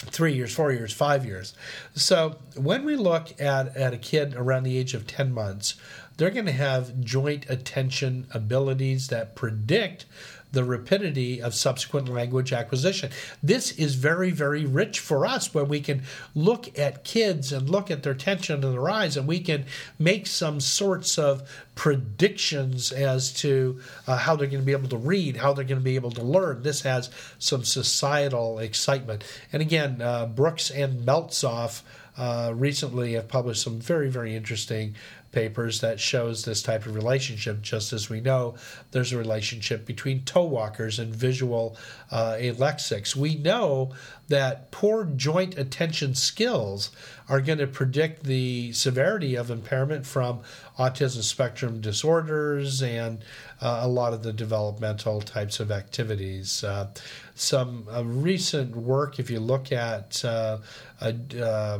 three 0.00 0.32
years, 0.32 0.54
four 0.54 0.70
years, 0.72 0.92
five 0.92 1.26
years. 1.26 1.54
So 1.96 2.36
when 2.54 2.84
we 2.84 2.94
look 2.94 3.40
at, 3.40 3.76
at 3.76 3.92
a 3.92 3.98
kid 3.98 4.34
around 4.36 4.62
the 4.62 4.78
age 4.78 4.94
of 4.94 5.08
10 5.08 5.32
months, 5.32 5.74
they're 6.16 6.30
going 6.30 6.46
to 6.46 6.52
have 6.52 7.00
joint 7.00 7.48
attention 7.48 8.26
abilities 8.32 9.08
that 9.08 9.34
predict 9.34 10.04
the 10.52 10.64
rapidity 10.64 11.42
of 11.42 11.54
subsequent 11.54 12.08
language 12.08 12.52
acquisition. 12.52 13.10
This 13.42 13.72
is 13.72 13.94
very, 13.94 14.30
very 14.30 14.64
rich 14.64 14.98
for 14.98 15.26
us 15.26 15.52
when 15.52 15.68
we 15.68 15.80
can 15.80 16.02
look 16.34 16.78
at 16.78 17.04
kids 17.04 17.52
and 17.52 17.68
look 17.68 17.90
at 17.90 18.02
their 18.02 18.14
tension 18.14 18.62
in 18.62 18.72
their 18.72 18.88
eyes 18.88 19.16
and 19.16 19.26
we 19.26 19.40
can 19.40 19.66
make 19.98 20.26
some 20.26 20.60
sorts 20.60 21.18
of 21.18 21.48
predictions 21.74 22.92
as 22.92 23.32
to 23.32 23.80
uh, 24.06 24.16
how 24.16 24.34
they're 24.36 24.46
going 24.46 24.62
to 24.62 24.66
be 24.66 24.72
able 24.72 24.88
to 24.88 24.96
read, 24.96 25.36
how 25.36 25.52
they're 25.52 25.64
going 25.64 25.80
to 25.80 25.84
be 25.84 25.96
able 25.96 26.10
to 26.10 26.22
learn. 26.22 26.62
This 26.62 26.82
has 26.82 27.10
some 27.38 27.64
societal 27.64 28.58
excitement. 28.58 29.24
And 29.52 29.62
again, 29.62 30.00
uh, 30.00 30.26
Brooks 30.26 30.70
and 30.70 31.06
Meltzoff 31.06 31.82
uh, 32.18 32.52
recently 32.54 33.12
have 33.12 33.28
published 33.28 33.62
some 33.62 33.78
very, 33.78 34.10
very 34.10 34.34
interesting 34.34 34.94
papers 35.32 35.80
that 35.80 36.00
shows 36.00 36.44
this 36.44 36.62
type 36.62 36.86
of 36.86 36.94
relationship. 36.94 37.60
Just 37.62 37.92
as 37.92 38.08
we 38.08 38.20
know, 38.20 38.54
there's 38.90 39.12
a 39.12 39.18
relationship 39.18 39.84
between 39.84 40.24
toe 40.24 40.44
walkers 40.44 40.98
and 40.98 41.14
visual 41.14 41.76
uh, 42.10 42.36
alexics. 42.38 43.14
We 43.14 43.36
know 43.36 43.94
that 44.28 44.70
poor 44.70 45.04
joint 45.04 45.58
attention 45.58 46.14
skills 46.14 46.90
are 47.28 47.40
going 47.40 47.58
to 47.58 47.66
predict 47.66 48.24
the 48.24 48.72
severity 48.72 49.34
of 49.34 49.50
impairment 49.50 50.06
from 50.06 50.40
autism 50.78 51.22
spectrum 51.22 51.80
disorders 51.80 52.82
and 52.82 53.24
uh, 53.60 53.80
a 53.82 53.88
lot 53.88 54.12
of 54.12 54.22
the 54.22 54.32
developmental 54.32 55.20
types 55.20 55.60
of 55.60 55.70
activities. 55.70 56.62
Uh, 56.62 56.88
some 57.34 57.86
uh, 57.92 58.04
recent 58.04 58.76
work, 58.76 59.18
if 59.18 59.30
you 59.30 59.40
look 59.40 59.72
at 59.72 60.24
uh, 60.24 60.58
uh, 61.00 61.78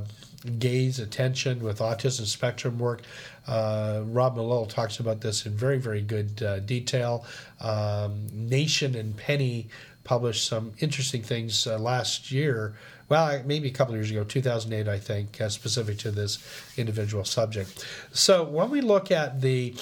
gaze 0.58 0.98
attention 0.98 1.62
with 1.62 1.78
autism 1.78 2.26
spectrum 2.26 2.78
work. 2.78 3.02
Uh, 3.46 4.02
Rob 4.04 4.36
Malil 4.36 4.68
talks 4.68 5.00
about 5.00 5.20
this 5.20 5.46
in 5.46 5.52
very, 5.52 5.78
very 5.78 6.02
good 6.02 6.42
uh, 6.42 6.60
detail. 6.60 7.24
Um, 7.60 8.26
Nation 8.32 8.94
and 8.94 9.16
Penny 9.16 9.68
published 10.04 10.46
some 10.46 10.72
interesting 10.78 11.22
things 11.22 11.66
uh, 11.66 11.78
last 11.78 12.30
year. 12.30 12.74
Well, 13.08 13.42
maybe 13.46 13.68
a 13.68 13.72
couple 13.72 13.94
years 13.94 14.10
ago, 14.10 14.24
2008, 14.24 14.86
I 14.86 14.98
think, 14.98 15.40
uh, 15.40 15.48
specific 15.48 15.98
to 15.98 16.10
this 16.10 16.38
individual 16.76 17.24
subject. 17.24 17.86
So 18.12 18.44
when 18.44 18.70
we 18.70 18.80
look 18.82 19.10
at 19.10 19.40
the 19.40 19.74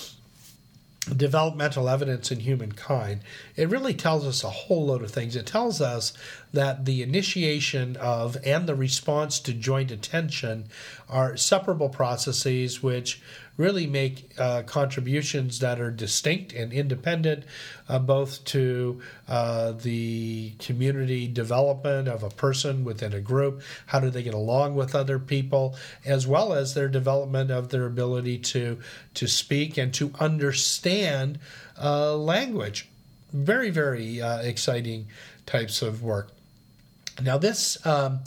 developmental 1.15 1.89
evidence 1.89 2.33
in 2.33 2.41
humankind, 2.41 3.21
it 3.55 3.69
really 3.69 3.95
tells 3.95 4.27
us 4.27 4.43
a 4.43 4.51
whole 4.51 4.87
load 4.87 5.03
of 5.03 5.11
things. 5.11 5.37
It 5.37 5.47
tells 5.47 5.81
us 5.81 6.13
that 6.53 6.85
the 6.85 7.03
initiation 7.03 7.97
of 7.97 8.37
and 8.45 8.69
the 8.69 8.75
response 8.75 9.39
to 9.41 9.53
joint 9.53 9.91
attention 9.91 10.67
are 11.09 11.37
separable 11.37 11.89
processes 11.89 12.83
which 12.83 13.21
really 13.57 13.87
make 13.87 14.33
uh, 14.39 14.63
contributions 14.63 15.61
that 15.61 15.81
are 15.81 15.91
distinct 15.91 16.53
and 16.53 16.73
independent, 16.73 17.45
uh, 17.89 17.99
both 17.99 18.45
to 18.45 19.01
uh, 19.29 19.73
the 19.73 20.53
community 20.59 21.27
development 21.27 22.09
of 22.09 22.23
a 22.23 22.29
person 22.31 22.85
within 22.85 23.13
a 23.13 23.21
group, 23.21 23.63
how 23.87 24.01
do 24.01 24.11
they 24.11 24.23
get 24.23 24.35
along 24.35 24.75
with 24.75 24.95
other 24.95 25.19
people, 25.19 25.75
as 26.05 26.27
well 26.27 26.53
as 26.53 26.75
their 26.75 26.89
development 26.89 27.51
of 27.51 27.71
their 27.71 27.87
ability 27.87 28.39
to 28.39 28.79
to 29.15 29.27
speak 29.27 29.79
and 29.79 29.95
to 29.95 30.13
understand 30.21 31.39
uh, 31.83 32.15
language. 32.15 32.89
Very, 33.33 33.71
very 33.71 34.21
uh, 34.21 34.41
exciting 34.41 35.07
types 35.47 35.83
of 35.83 36.03
work. 36.03 36.31
Now, 37.23 37.39
this. 37.39 37.85
Um, 37.87 38.21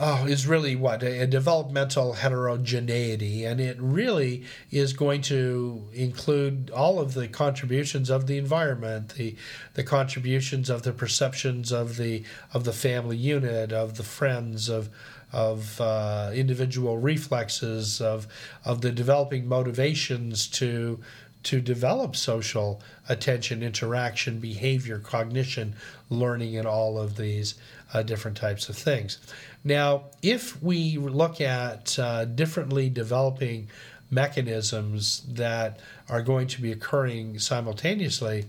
oh, 0.00 0.24
is 0.24 0.46
really 0.46 0.74
what 0.74 1.02
a, 1.02 1.26
developmental 1.26 2.14
heterogeneity, 2.14 3.44
and 3.44 3.60
it 3.60 3.76
really 3.78 4.44
is 4.70 4.94
going 4.94 5.20
to 5.20 5.86
include 5.92 6.70
all 6.70 6.98
of 6.98 7.12
the 7.14 7.28
contributions 7.28 8.08
of 8.08 8.26
the 8.26 8.38
environment, 8.38 9.10
the 9.14 9.36
the 9.74 9.84
contributions 9.84 10.70
of 10.70 10.82
the 10.82 10.92
perceptions 10.92 11.70
of 11.70 11.96
the 11.98 12.24
of 12.54 12.64
the 12.64 12.72
family 12.72 13.16
unit, 13.16 13.72
of 13.72 13.96
the 13.96 14.02
friends, 14.02 14.68
of 14.68 14.88
of 15.32 15.80
uh, 15.80 16.30
individual 16.34 16.98
reflexes, 16.98 18.00
of 18.00 18.26
of 18.64 18.80
the 18.80 18.90
developing 18.90 19.46
motivations 19.46 20.46
to 20.48 20.98
to 21.42 21.60
develop 21.60 22.16
social 22.16 22.82
attention, 23.08 23.62
interaction, 23.62 24.40
behavior, 24.40 24.98
cognition, 24.98 25.74
learning, 26.10 26.56
and 26.56 26.66
all 26.66 26.98
of 26.98 27.16
these 27.16 27.54
uh, 27.94 28.02
different 28.02 28.36
types 28.36 28.68
of 28.68 28.76
things. 28.76 29.18
Now, 29.62 30.04
if 30.22 30.62
we 30.62 30.96
look 30.96 31.40
at 31.40 31.98
uh, 31.98 32.24
differently 32.24 32.88
developing 32.88 33.68
mechanisms 34.10 35.22
that 35.28 35.80
are 36.08 36.22
going 36.22 36.48
to 36.48 36.62
be 36.62 36.72
occurring 36.72 37.38
simultaneously, 37.38 38.46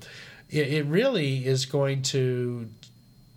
it, 0.50 0.74
it 0.74 0.86
really 0.86 1.46
is 1.46 1.66
going 1.66 2.02
to 2.04 2.70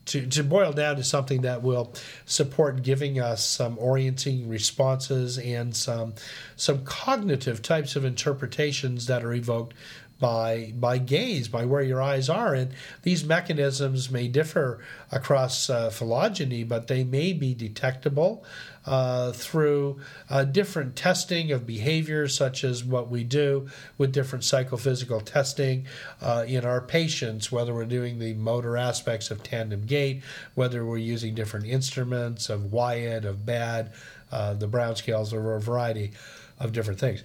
to, 0.07 0.27
to 0.27 0.45
boil 0.45 0.73
down 0.73 0.97
to 0.97 1.05
something 1.05 1.43
that 1.43 1.63
will 1.63 1.95
support 2.27 2.83
giving 2.83 3.19
us 3.19 3.43
some 3.43 3.79
orienting 3.79 4.49
responses 4.49 5.39
and 5.39 5.75
some 5.75 6.15
some 6.57 6.85
cognitive 6.85 7.63
types 7.63 7.97
of 7.97 8.05
interpretations 8.05 9.07
that 9.07 9.25
are 9.25 9.33
evoked 9.33 9.75
by 10.21 10.73
by 10.77 10.99
gaze, 10.99 11.49
by 11.49 11.65
where 11.65 11.83
your 11.83 12.01
eyes 12.01 12.29
are, 12.29 12.55
and 12.55 12.73
these 13.03 13.25
mechanisms 13.25 14.11
may 14.11 14.29
differ 14.29 14.81
across 15.11 15.69
uh, 15.69 15.91
phylogeny, 15.91 16.65
but 16.65 16.87
they 16.87 17.05
may 17.05 17.33
be 17.33 17.55
detectable 17.55 18.45
uh, 18.87 19.33
through 19.33 19.99
uh, 20.31 20.45
different 20.45 20.95
testing 20.95 21.51
of 21.51 21.67
behavior, 21.67 22.29
such 22.29 22.65
as 22.65 22.85
what 22.85 23.11
we 23.11 23.25
do 23.25 23.69
with 23.99 24.13
different 24.13 24.45
psychophysical 24.45 25.21
testing 25.21 25.87
uh, 26.21 26.45
in 26.47 26.65
our 26.65 26.81
patients, 26.81 27.51
whether 27.51 27.75
we're 27.75 27.85
doing 27.85 28.19
the 28.19 28.35
motor 28.35 28.77
aspects 28.77 29.31
of 29.31 29.43
tandem 29.43 29.85
gait, 29.87 30.23
whether 30.55 30.85
we're 30.85 30.97
using 30.97 31.35
different 31.35 31.67
instruments 31.67 32.49
of 32.49 32.73
Wyatt, 32.73 33.25
of 33.25 33.45
BAD, 33.47 33.93
uh, 34.31 34.55
the 34.55 34.67
Brown 34.67 34.97
scales, 34.97 35.33
or 35.33 35.55
a 35.55 35.61
variety 35.61 36.13
of 36.61 36.73
different 36.73 37.01
things. 37.01 37.23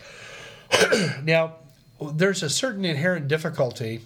now 1.24 1.56
there's 2.02 2.44
a 2.44 2.50
certain 2.50 2.86
inherent 2.86 3.28
difficulty 3.28 4.02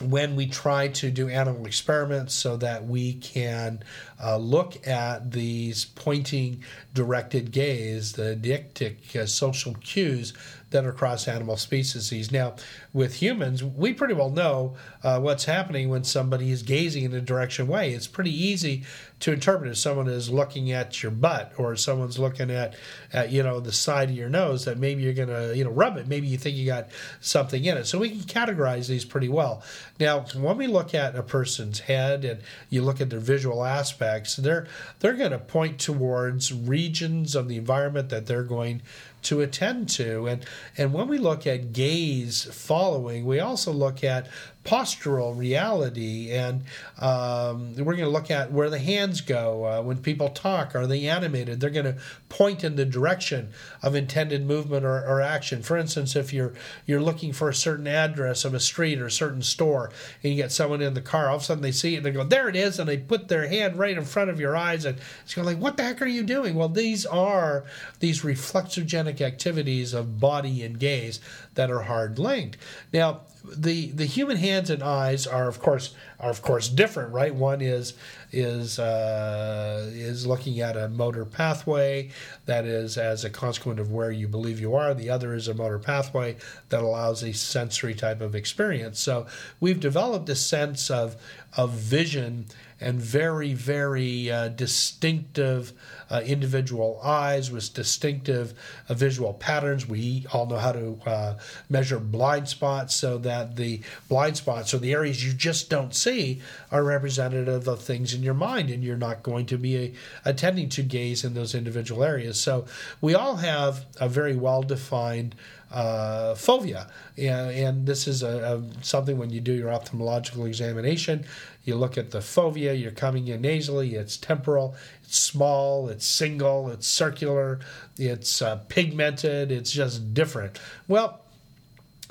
when 0.00 0.34
we 0.34 0.46
try 0.46 0.88
to 0.88 1.10
do 1.10 1.28
animal 1.28 1.66
experiments 1.66 2.34
so 2.34 2.56
that 2.56 2.84
we 2.84 3.14
can 3.14 3.80
uh, 4.22 4.36
look 4.36 4.86
at 4.88 5.30
these 5.30 5.84
pointing 5.84 6.64
directed 6.92 7.52
gaze, 7.52 8.12
the 8.12 8.36
deictic 8.40 9.14
uh, 9.14 9.24
social 9.26 9.74
cues 9.74 10.32
that 10.74 10.84
are 10.84 10.90
across 10.90 11.28
animal 11.28 11.56
species. 11.56 12.32
Now, 12.32 12.56
with 12.92 13.14
humans, 13.14 13.62
we 13.62 13.92
pretty 13.92 14.12
well 14.12 14.30
know 14.30 14.74
uh, 15.04 15.20
what's 15.20 15.44
happening 15.44 15.88
when 15.88 16.02
somebody 16.02 16.50
is 16.50 16.64
gazing 16.64 17.04
in 17.04 17.14
a 17.14 17.20
direction 17.20 17.68
way. 17.68 17.92
It's 17.92 18.08
pretty 18.08 18.32
easy 18.32 18.82
to 19.20 19.32
interpret 19.32 19.70
if 19.70 19.78
someone 19.78 20.08
is 20.08 20.30
looking 20.30 20.72
at 20.72 21.00
your 21.00 21.12
butt 21.12 21.52
or 21.58 21.76
someone's 21.76 22.18
looking 22.18 22.50
at, 22.50 22.74
at 23.12 23.30
you 23.30 23.44
know 23.44 23.60
the 23.60 23.72
side 23.72 24.10
of 24.10 24.16
your 24.16 24.28
nose 24.28 24.64
that 24.64 24.76
maybe 24.76 25.02
you're 25.02 25.12
going 25.12 25.28
to 25.28 25.56
you 25.56 25.62
know 25.62 25.70
rub 25.70 25.96
it. 25.96 26.08
Maybe 26.08 26.26
you 26.26 26.36
think 26.36 26.56
you 26.56 26.66
got 26.66 26.88
something 27.20 27.64
in 27.64 27.78
it. 27.78 27.86
So 27.86 28.00
we 28.00 28.10
can 28.10 28.20
categorize 28.20 28.88
these 28.88 29.04
pretty 29.04 29.28
well. 29.28 29.62
Now, 30.00 30.26
when 30.34 30.56
we 30.56 30.66
look 30.66 30.92
at 30.92 31.14
a 31.14 31.22
person's 31.22 31.78
head 31.78 32.24
and 32.24 32.40
you 32.68 32.82
look 32.82 33.00
at 33.00 33.10
their 33.10 33.20
visual 33.20 33.64
aspects, 33.64 34.34
they're 34.34 34.66
they're 34.98 35.14
going 35.14 35.30
to 35.30 35.38
point 35.38 35.78
towards 35.78 36.52
regions 36.52 37.36
of 37.36 37.46
the 37.46 37.56
environment 37.56 38.08
that 38.08 38.26
they're 38.26 38.42
going 38.42 38.82
to 39.24 39.40
attend 39.40 39.88
to. 39.90 40.26
And, 40.26 40.44
and 40.76 40.92
when 40.92 41.08
we 41.08 41.18
look 41.18 41.46
at 41.46 41.72
gaze 41.72 42.44
following, 42.44 43.24
we 43.24 43.40
also 43.40 43.72
look 43.72 44.04
at 44.04 44.28
postural 44.64 45.36
reality, 45.36 46.32
and 46.32 46.64
um, 46.98 47.74
we're 47.76 47.96
going 47.96 47.98
to 47.98 48.08
look 48.08 48.30
at 48.30 48.50
where 48.50 48.70
the 48.70 48.78
hands 48.78 49.20
go 49.20 49.64
uh, 49.64 49.82
when 49.82 49.98
people 49.98 50.30
talk. 50.30 50.74
Are 50.74 50.86
they 50.86 51.06
animated? 51.06 51.60
They're 51.60 51.70
going 51.70 51.84
to 51.84 51.96
point 52.30 52.64
in 52.64 52.76
the 52.76 52.86
direction 52.86 53.50
of 53.82 53.94
intended 53.94 54.46
movement 54.46 54.84
or, 54.84 55.06
or, 55.06 55.20
action. 55.20 55.62
For 55.62 55.76
instance, 55.76 56.16
if 56.16 56.32
you're 56.32 56.54
you're 56.86 57.00
looking 57.00 57.32
for 57.32 57.48
a 57.48 57.54
certain 57.54 57.86
address 57.86 58.44
of 58.44 58.54
a 58.54 58.60
street 58.60 59.00
or 59.00 59.06
a 59.06 59.10
certain 59.10 59.42
store, 59.42 59.90
and 60.22 60.32
you 60.32 60.36
get 60.36 60.50
someone 60.50 60.80
in 60.80 60.94
the 60.94 61.00
car, 61.00 61.28
all 61.28 61.36
of 61.36 61.42
a 61.42 61.44
sudden 61.44 61.62
they 61.62 61.72
see 61.72 61.94
it 61.94 61.98
and 61.98 62.06
they 62.06 62.10
go, 62.10 62.24
"There 62.24 62.48
it 62.48 62.56
is," 62.56 62.78
and 62.78 62.88
they 62.88 62.96
put 62.96 63.28
their 63.28 63.46
hand 63.46 63.78
right 63.78 63.96
in 63.96 64.04
front 64.04 64.30
of 64.30 64.40
your 64.40 64.56
eyes, 64.56 64.84
and 64.84 64.98
it's 65.22 65.34
going 65.34 65.46
like, 65.46 65.58
"What 65.58 65.76
the 65.76 65.84
heck 65.84 66.00
are 66.00 66.06
you 66.06 66.22
doing?" 66.22 66.54
Well, 66.54 66.70
these 66.70 67.04
are 67.06 67.64
these 68.00 68.22
reflexogenic 68.22 69.20
activities 69.20 69.92
of 69.92 70.18
body 70.18 70.62
and 70.62 70.78
gaze 70.78 71.20
that 71.54 71.70
are 71.70 71.82
hard 71.82 72.18
linked. 72.18 72.56
Now, 72.92 73.22
the 73.44 73.90
the 73.90 74.06
human 74.06 74.38
hands 74.38 74.70
and 74.70 74.82
eyes 74.82 75.26
are 75.26 75.48
of 75.48 75.60
course 75.60 75.94
are 76.18 76.30
of 76.30 76.40
course 76.40 76.68
different, 76.68 77.12
right? 77.12 77.34
One 77.34 77.60
is 77.60 77.92
is 78.32 78.78
uh, 78.78 79.90
is 79.92 80.26
looking 80.26 80.60
at 80.60 80.76
a 80.76 80.88
motor 80.88 81.24
pathway 81.24 82.10
that 82.46 82.64
is 82.64 82.96
as 82.96 83.24
a 83.24 83.30
consequence 83.30 83.80
of 83.80 83.92
where 83.92 84.10
you 84.10 84.28
believe 84.28 84.60
you 84.60 84.74
are. 84.74 84.94
The 84.94 85.10
other 85.10 85.34
is 85.34 85.48
a 85.48 85.54
motor 85.54 85.78
pathway 85.78 86.36
that 86.70 86.82
allows 86.82 87.22
a 87.22 87.32
sensory 87.32 87.94
type 87.94 88.22
of 88.22 88.34
experience. 88.34 88.98
So 88.98 89.26
we've 89.60 89.80
developed 89.80 90.28
a 90.30 90.36
sense 90.36 90.90
of 90.90 91.16
of 91.56 91.70
vision 91.72 92.46
and 92.84 93.00
very, 93.00 93.54
very 93.54 94.30
uh, 94.30 94.48
distinctive 94.48 95.72
uh, 96.10 96.20
individual 96.24 97.00
eyes 97.02 97.50
with 97.50 97.72
distinctive 97.72 98.52
uh, 98.88 98.94
visual 98.94 99.32
patterns. 99.32 99.88
We 99.88 100.26
all 100.32 100.46
know 100.46 100.58
how 100.58 100.72
to 100.72 101.00
uh, 101.06 101.34
measure 101.70 101.98
blind 101.98 102.48
spots 102.48 102.94
so 102.94 103.16
that 103.18 103.56
the 103.56 103.80
blind 104.08 104.36
spots 104.36 104.74
or 104.74 104.78
the 104.78 104.92
areas 104.92 105.24
you 105.24 105.32
just 105.32 105.70
don't 105.70 105.94
see 105.94 106.42
are 106.70 106.84
representative 106.84 107.66
of 107.66 107.80
things 107.80 108.12
in 108.12 108.22
your 108.22 108.34
mind, 108.34 108.68
and 108.68 108.84
you're 108.84 108.96
not 108.96 109.22
going 109.22 109.46
to 109.46 109.56
be 109.56 109.76
a, 109.76 109.92
attending 110.26 110.68
to 110.68 110.82
gaze 110.82 111.24
in 111.24 111.32
those 111.32 111.54
individual 111.54 112.04
areas. 112.04 112.38
So 112.38 112.66
we 113.00 113.14
all 113.14 113.36
have 113.36 113.86
a 113.98 114.08
very 114.10 114.36
well 114.36 114.62
defined 114.62 115.34
uh, 115.74 116.34
fovea. 116.34 116.88
And, 117.18 117.50
and, 117.50 117.86
this 117.86 118.06
is 118.06 118.22
a, 118.22 118.62
a, 118.62 118.84
something 118.84 119.18
when 119.18 119.30
you 119.30 119.40
do 119.40 119.52
your 119.52 119.70
ophthalmological 119.70 120.46
examination, 120.46 121.24
you 121.64 121.74
look 121.74 121.98
at 121.98 122.12
the 122.12 122.18
fovea, 122.18 122.80
you're 122.80 122.92
coming 122.92 123.26
in 123.26 123.40
nasally, 123.40 123.96
it's 123.96 124.16
temporal, 124.16 124.76
it's 125.02 125.18
small, 125.18 125.88
it's 125.88 126.06
single, 126.06 126.70
it's 126.70 126.86
circular, 126.86 127.58
it's 127.98 128.40
uh, 128.40 128.56
pigmented, 128.68 129.50
it's 129.50 129.72
just 129.72 130.14
different. 130.14 130.60
Well, 130.86 131.20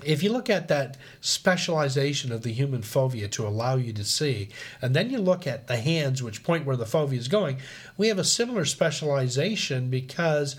if 0.04 0.22
you 0.22 0.34
look 0.34 0.50
at 0.50 0.68
that 0.68 0.98
specialization 1.22 2.34
of 2.34 2.42
the 2.42 2.52
human 2.52 2.82
fovea 2.82 3.32
to 3.32 3.48
allow 3.48 3.76
you 3.76 3.94
to 3.94 4.04
see, 4.04 4.50
and 4.82 4.94
then 4.94 5.10
you 5.10 5.20
look 5.20 5.48
at 5.48 5.68
the 5.68 5.78
hands, 5.78 6.22
which 6.22 6.44
point 6.44 6.66
where 6.66 6.76
the 6.76 6.84
fovea 6.84 7.14
is 7.14 7.30
going, 7.30 7.58
we 7.98 8.10
have 8.10 8.20
a 8.20 8.26
similar 8.26 8.66
specialization 8.66 9.90
because 9.90 10.58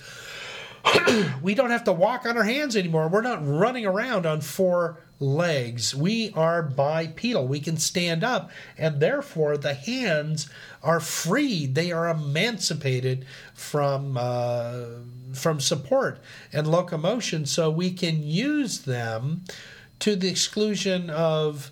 we 1.43 1.55
don't 1.55 1.71
have 1.71 1.85
to 1.85 1.93
walk 1.93 2.27
on 2.27 2.37
our 2.37 2.45
hands 2.45 2.77
anymore. 2.77 3.09
We're 3.09 3.23
not 3.23 3.47
running 3.47 3.87
around 3.87 4.27
on 4.27 4.41
four 4.41 4.99
legs. 5.21 5.95
We 5.95 6.33
are 6.35 6.63
bipedal. 6.63 7.47
We 7.47 7.61
can 7.61 7.77
stand 7.77 8.25
up, 8.25 8.51
and 8.77 9.01
therefore 9.01 9.57
the 9.57 9.75
hands 9.75 10.49
are 10.83 11.01
freed. 11.01 11.75
They 11.75 11.93
are 11.93 12.09
emancipated 12.09 13.27
from 13.55 14.17
uh, 14.17 14.85
from 15.33 15.61
support 15.61 16.21
and 16.53 16.67
locomotion, 16.67 17.47
so 17.47 17.71
we 17.71 17.91
can 17.93 18.23
use 18.23 18.81
them 18.81 19.45
to 20.01 20.17
the 20.17 20.29
exclusion 20.29 21.11
of 21.11 21.71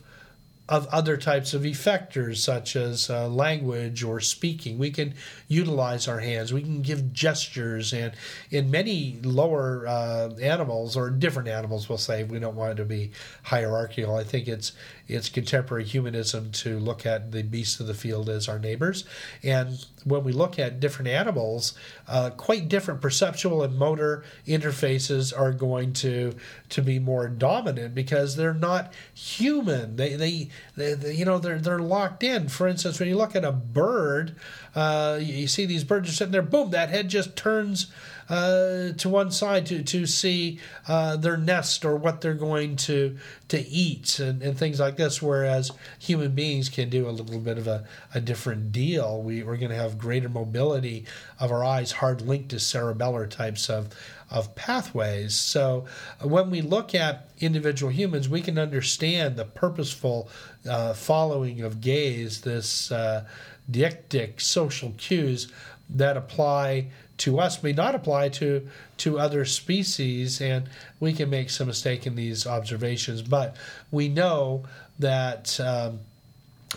of 0.68 0.86
other 0.88 1.16
types 1.16 1.52
of 1.52 1.62
effectors 1.62 2.38
such 2.38 2.76
as 2.76 3.10
uh, 3.10 3.28
language 3.28 4.02
or 4.02 4.20
speaking. 4.20 4.78
We 4.78 4.90
can 4.90 5.14
utilize 5.52 6.08
our 6.08 6.20
hands. 6.20 6.52
We 6.52 6.62
can 6.62 6.82
give 6.82 7.12
gestures, 7.12 7.92
and 7.92 8.12
in 8.50 8.70
many 8.70 9.18
lower 9.22 9.86
uh, 9.86 10.30
animals 10.40 10.96
or 10.96 11.10
different 11.10 11.48
animals, 11.48 11.88
we'll 11.88 11.98
say 11.98 12.24
we 12.24 12.38
don't 12.38 12.56
want 12.56 12.72
it 12.72 12.76
to 12.76 12.84
be 12.84 13.12
hierarchical. 13.44 14.16
I 14.16 14.24
think 14.24 14.48
it's 14.48 14.72
it's 15.08 15.28
contemporary 15.28 15.84
humanism 15.84 16.52
to 16.52 16.78
look 16.78 17.04
at 17.04 17.32
the 17.32 17.42
beasts 17.42 17.80
of 17.80 17.86
the 17.86 17.94
field 17.94 18.28
as 18.28 18.48
our 18.48 18.58
neighbors, 18.58 19.04
and 19.42 19.84
when 20.04 20.24
we 20.24 20.32
look 20.32 20.58
at 20.58 20.80
different 20.80 21.08
animals, 21.08 21.74
uh, 22.08 22.30
quite 22.30 22.68
different 22.68 23.00
perceptual 23.00 23.62
and 23.62 23.78
motor 23.78 24.24
interfaces 24.46 25.36
are 25.36 25.52
going 25.52 25.92
to 25.92 26.34
to 26.68 26.82
be 26.82 26.98
more 26.98 27.28
dominant 27.28 27.94
because 27.94 28.36
they're 28.36 28.54
not 28.54 28.92
human. 29.14 29.96
They 29.96 30.14
they, 30.14 30.48
they, 30.76 30.94
they 30.94 31.14
you 31.14 31.24
know 31.24 31.38
they're 31.38 31.58
they're 31.58 31.78
locked 31.78 32.22
in. 32.22 32.48
For 32.48 32.66
instance, 32.66 32.98
when 32.98 33.08
you 33.08 33.16
look 33.16 33.36
at 33.36 33.44
a 33.44 33.52
bird, 33.52 34.36
uh, 34.74 35.18
you 35.20 35.46
see 35.46 35.66
these 35.66 35.84
birds 35.84 36.08
are 36.08 36.12
sitting 36.12 36.32
there. 36.32 36.42
Boom, 36.42 36.70
that 36.70 36.88
head 36.88 37.08
just 37.08 37.36
turns 37.36 37.92
uh, 38.28 38.92
to 38.92 39.08
one 39.08 39.30
side 39.30 39.66
to 39.66 39.82
to 39.82 40.06
see 40.06 40.58
uh, 40.88 41.16
their 41.16 41.36
nest 41.36 41.84
or 41.84 41.96
what 41.96 42.20
they're 42.20 42.34
going 42.34 42.76
to 42.76 43.16
to 43.48 43.60
eat 43.68 44.18
and, 44.18 44.42
and 44.42 44.56
things 44.56 44.80
like 44.80 44.96
this. 44.96 45.20
Whereas 45.20 45.72
human 45.98 46.34
beings 46.34 46.68
can 46.68 46.88
do 46.88 47.08
a 47.08 47.10
little 47.10 47.40
bit 47.40 47.58
of 47.58 47.66
a, 47.66 47.84
a 48.14 48.20
different 48.20 48.72
deal. 48.72 49.22
We, 49.22 49.42
we're 49.42 49.58
going 49.58 49.70
to 49.70 49.76
have 49.76 49.98
greater 49.98 50.28
mobility 50.28 51.04
of 51.38 51.52
our 51.52 51.64
eyes, 51.64 51.92
hard 51.92 52.22
linked 52.22 52.50
to 52.50 52.56
cerebellar 52.56 53.28
types 53.28 53.68
of 53.68 53.90
of 54.30 54.54
pathways. 54.54 55.36
So 55.36 55.84
when 56.22 56.50
we 56.50 56.62
look 56.62 56.94
at 56.94 57.28
individual 57.38 57.92
humans, 57.92 58.30
we 58.30 58.40
can 58.40 58.58
understand 58.58 59.36
the 59.36 59.44
purposeful 59.44 60.30
uh, 60.66 60.94
following 60.94 61.60
of 61.60 61.82
gaze, 61.82 62.40
this 62.40 62.90
uh, 62.90 63.26
deictic 63.70 64.40
social 64.40 64.92
cues 64.98 65.50
that 65.88 66.16
apply 66.16 66.86
to 67.18 67.38
us 67.38 67.62
may 67.62 67.72
not 67.72 67.94
apply 67.94 68.28
to 68.28 68.68
to 68.96 69.18
other 69.18 69.44
species 69.44 70.40
and 70.40 70.68
we 70.98 71.12
can 71.12 71.30
make 71.30 71.50
some 71.50 71.66
mistake 71.66 72.06
in 72.06 72.16
these 72.16 72.46
observations. 72.46 73.22
But 73.22 73.56
we 73.90 74.08
know 74.08 74.64
that 74.98 75.60
um, 75.60 76.00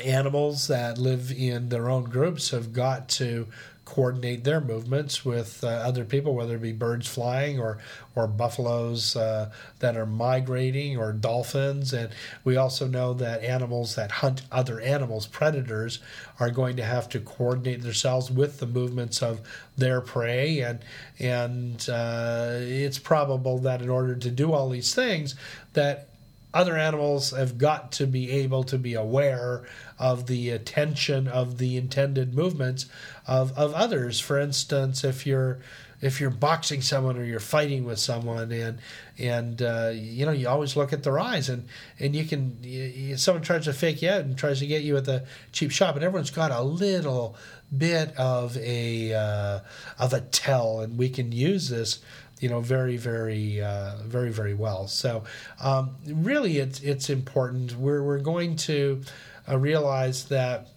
animals 0.04 0.68
that 0.68 0.98
live 0.98 1.32
in 1.32 1.70
their 1.70 1.90
own 1.90 2.06
groups 2.06 2.52
have 2.52 2.74
got 2.74 3.08
to 3.10 3.48
coordinate 3.86 4.44
their 4.44 4.60
movements 4.60 5.24
with 5.24 5.64
uh, 5.64 5.68
other 5.68 6.04
people, 6.04 6.34
whether 6.34 6.56
it 6.56 6.62
be 6.62 6.74
birds 6.74 7.08
flying 7.08 7.60
or 7.60 7.78
or 8.16 8.28
buffaloes 8.28 9.16
uh, 9.16 9.52
that 9.80 9.96
are 9.96 10.06
migrating 10.06 10.98
or 10.98 11.14
dolphins. 11.14 11.94
And 11.94 12.10
we 12.44 12.58
also 12.58 12.88
know 12.88 13.14
that 13.14 13.44
animals 13.44 13.96
that 13.96 14.10
hunt 14.12 14.42
other 14.52 14.80
animals, 14.82 15.28
predators, 15.28 16.00
are 16.40 16.50
going 16.50 16.78
to 16.78 16.84
have 16.84 17.08
to 17.10 17.20
coordinate 17.20 17.84
themselves 17.84 18.32
with 18.32 18.60
the 18.60 18.68
movements 18.68 19.22
of 19.22 19.42
their 19.78 20.02
prey. 20.02 20.62
And 20.62 20.80
and 21.20 21.88
uh, 21.90 22.50
it's 22.54 23.00
probable 23.00 23.60
that 23.60 23.82
in 23.82 23.90
order 23.90 24.16
to 24.16 24.32
do 24.32 24.52
all 24.52 24.70
these 24.70 24.96
things, 24.96 25.36
that 25.74 26.10
other 26.56 26.78
animals 26.78 27.32
have 27.32 27.58
got 27.58 27.92
to 27.92 28.08
be 28.08 28.32
able 28.32 28.64
to 28.64 28.78
be 28.78 28.94
aware 28.94 29.66
of 30.00 30.26
the 30.28 30.50
attention 30.50 31.28
of 31.28 31.58
the 31.58 31.76
intended 31.76 32.34
movements 32.34 32.86
of, 33.28 33.56
of 33.58 33.74
others. 33.74 34.22
For 34.22 34.40
instance, 34.40 35.04
if 35.04 35.28
you're 35.28 35.60
if 36.02 36.22
you're 36.22 36.30
boxing 36.30 36.82
someone 36.82 37.18
or 37.18 37.24
you're 37.24 37.40
fighting 37.40 37.84
with 37.84 38.00
someone 38.00 38.52
and 38.52 38.80
and 39.18 39.62
uh, 39.62 39.92
you 39.94 40.26
know 40.26 40.32
you 40.32 40.48
always 40.48 40.76
look 40.76 40.94
at 40.94 41.04
their 41.04 41.20
eyes 41.20 41.50
and 41.50 41.68
and 42.00 42.16
you 42.16 42.26
can 42.26 42.58
you, 42.62 43.18
someone 43.18 43.42
tries 43.42 43.66
to 43.66 43.74
fake 43.74 44.02
you 44.02 44.10
out 44.10 44.22
and 44.22 44.38
tries 44.38 44.60
to 44.60 44.68
get 44.68 44.84
you 44.84 44.96
at 44.98 45.06
the 45.06 45.26
cheap 45.52 45.72
shop 45.72 45.96
and 45.96 46.04
everyone's 46.04 46.32
got 46.32 46.52
a 46.52 46.62
little 46.62 47.36
bit 47.76 48.16
of 48.18 48.56
a 48.58 49.14
uh, 49.14 49.60
of 49.98 50.14
a 50.14 50.22
tell 50.22 50.82
and 50.82 50.98
we 50.98 51.10
can 51.10 51.32
use 51.32 51.70
this 51.70 52.00
you 52.46 52.52
know 52.52 52.60
very 52.60 52.96
very 52.96 53.60
uh, 53.60 53.96
very 54.04 54.30
very 54.32 54.54
well 54.54 54.88
so 54.88 55.24
um, 55.60 55.96
really 56.06 56.60
it's 56.60 56.80
it's 56.82 57.10
important 57.10 57.76
we're 57.76 58.04
we're 58.04 58.20
going 58.20 58.56
to 58.56 59.02
uh, 59.50 59.58
realize 59.58 60.26
that 60.26 60.68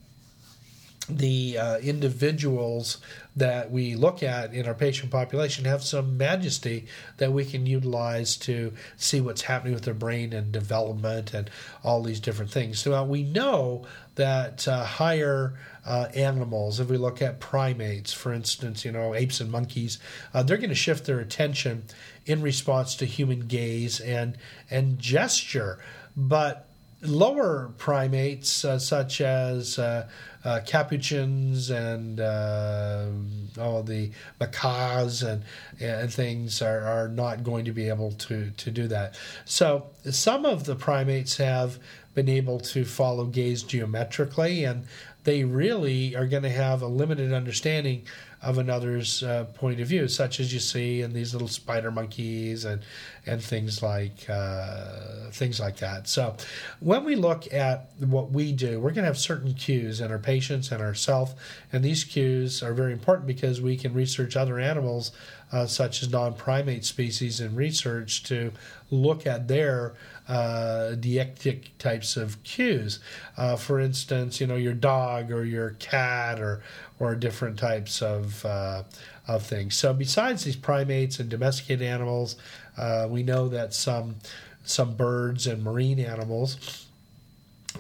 the 1.11 1.59
uh, 1.59 1.77
individuals 1.81 3.03
that 3.37 3.71
we 3.71 3.97
look 3.97 4.23
at 4.23 4.55
in 4.55 4.67
our 4.67 4.73
patient 4.73 5.11
population 5.11 5.67
have 5.67 5.83
some 5.83 6.17
majesty 6.17 6.87
that 7.19 7.35
we 7.35 7.45
can 7.45 7.67
utilize 7.67 8.35
to 8.39 8.73
see 8.97 9.21
what's 9.21 9.43
happening 9.43 9.75
with 9.75 9.85
their 9.85 9.93
brain 9.93 10.33
and 10.33 10.53
development 10.53 11.35
and 11.35 11.51
all 11.85 12.03
these 12.03 12.21
different 12.21 12.51
things. 12.51 12.79
So 12.79 13.03
we 13.05 13.23
know 13.23 13.85
that 14.19 14.69
uh, 14.69 14.85
higher 14.85 15.55
uh, 15.87 16.09
animals, 16.15 16.81
if 16.81 16.91
we 16.91 16.99
look 16.99 17.23
at 17.23 17.41
primates, 17.41 18.13
for 18.13 18.33
instance, 18.33 18.85
you 18.85 18.93
know, 18.93 19.15
apes 19.15 19.41
and 19.41 19.51
monkeys, 19.51 19.99
uh, 20.35 20.43
they're 20.43 20.59
going 20.59 20.69
to 20.69 20.75
shift 20.75 21.07
their 21.07 21.19
attention 21.19 21.85
in 22.27 22.43
response 22.43 22.95
to 22.97 23.07
human 23.07 23.47
gaze 23.47 23.99
and 23.99 24.37
and 24.71 24.99
gesture. 24.99 25.79
But 26.15 26.69
lower 27.03 27.73
primates, 27.79 28.65
uh, 28.65 28.79
such 28.79 29.21
as 29.21 29.79
uh, 29.79 30.09
uh, 30.45 30.61
capuchins 30.67 31.71
and 31.71 32.21
all 33.59 33.83
the 33.83 34.11
macaws 34.41 35.23
and, 35.23 35.45
and 35.81 36.13
things, 36.13 36.61
are, 36.61 36.81
are 36.81 37.09
not 37.09 37.45
going 37.45 37.65
to 37.65 37.73
be 37.73 37.89
able 37.89 38.13
to, 38.13 38.51
to 38.51 38.71
do 38.71 38.89
that. 38.89 39.19
So, 39.45 39.87
some 40.11 40.45
of 40.45 40.65
the 40.65 40.75
primates 40.75 41.37
have 41.37 41.79
been 42.15 42.29
able 42.29 42.59
to 42.59 42.85
follow 42.85 43.25
gaze 43.25 43.63
geometrically, 43.63 44.65
and 44.65 44.85
they 45.25 45.45
really 45.45 46.17
are 46.17 46.27
going 46.27 46.43
to 46.43 46.51
have 46.51 46.83
a 46.83 46.87
limited 46.87 47.33
understanding 47.33 48.03
of 48.41 48.57
another's 48.57 49.23
uh, 49.25 49.45
point 49.55 49.81
of 49.81 49.89
view, 49.89 50.07
such 50.07 50.39
as 50.39 50.53
you 50.53 50.61
see 50.61 51.03
in 51.03 51.13
these 51.13 51.33
little 51.33 51.49
spider 51.49 51.91
monkeys 51.91 52.65
and 52.65 52.83
and 53.27 53.43
things 53.43 53.83
like 53.83 54.29
uh, 54.31 55.29
things 55.33 55.59
like 55.59 55.77
that. 55.79 56.07
So, 56.09 56.37
when 56.81 57.05
we 57.05 57.17
look 57.17 57.53
at 57.53 57.91
what 57.99 58.31
we 58.31 58.53
do, 58.53 58.79
we're 58.79 58.91
going 58.93 59.03
to 59.03 59.09
have 59.09 59.19
certain 59.19 59.55
cues 59.55 60.01
in 60.01 60.13
our 60.13 60.19
patients 60.19 60.71
and 60.71 60.81
ourselves, 60.81 61.35
and 61.73 61.85
these 61.85 62.05
cues 62.05 62.63
are 62.63 62.73
very 62.73 62.93
important 62.93 63.27
because 63.27 63.61
we 63.61 63.77
can 63.77 63.93
research 63.93 64.37
other 64.37 64.61
animals, 64.61 65.11
uh, 65.51 65.67
such 65.67 66.03
as 66.03 66.11
non-primate 66.11 66.85
species, 66.85 67.41
in 67.41 67.57
research 67.57 68.23
to 68.25 68.53
look 68.91 69.27
at 69.27 69.49
their 69.49 69.95
uh, 70.29 70.95
deictic 70.95 71.69
types 71.79 72.17
of 72.17 72.43
cues. 72.43 73.01
Uh, 73.37 73.57
for 73.57 73.81
instance, 73.81 74.41
you 74.41 74.47
know 74.47 74.57
your 74.57 74.75
dog 74.75 75.33
or 75.33 75.45
your 75.45 75.71
cat 75.79 76.41
or 76.41 76.63
or 77.01 77.15
different 77.15 77.59
types 77.59 78.03
of 78.03 78.45
uh, 78.45 78.83
of 79.27 79.43
things. 79.45 79.75
So 79.77 79.93
besides 79.95 80.45
these 80.45 80.57
primates 80.57 81.19
and 81.19 81.29
domesticated 81.29 81.87
animals, 81.87 82.37
uh, 82.77 83.07
we 83.09 83.23
know 83.23 83.49
that 83.49 83.75
some 83.75 84.17
some 84.65 84.95
birds 84.95 85.47
and 85.47 85.65
marine 85.65 85.99
animals 85.99 86.88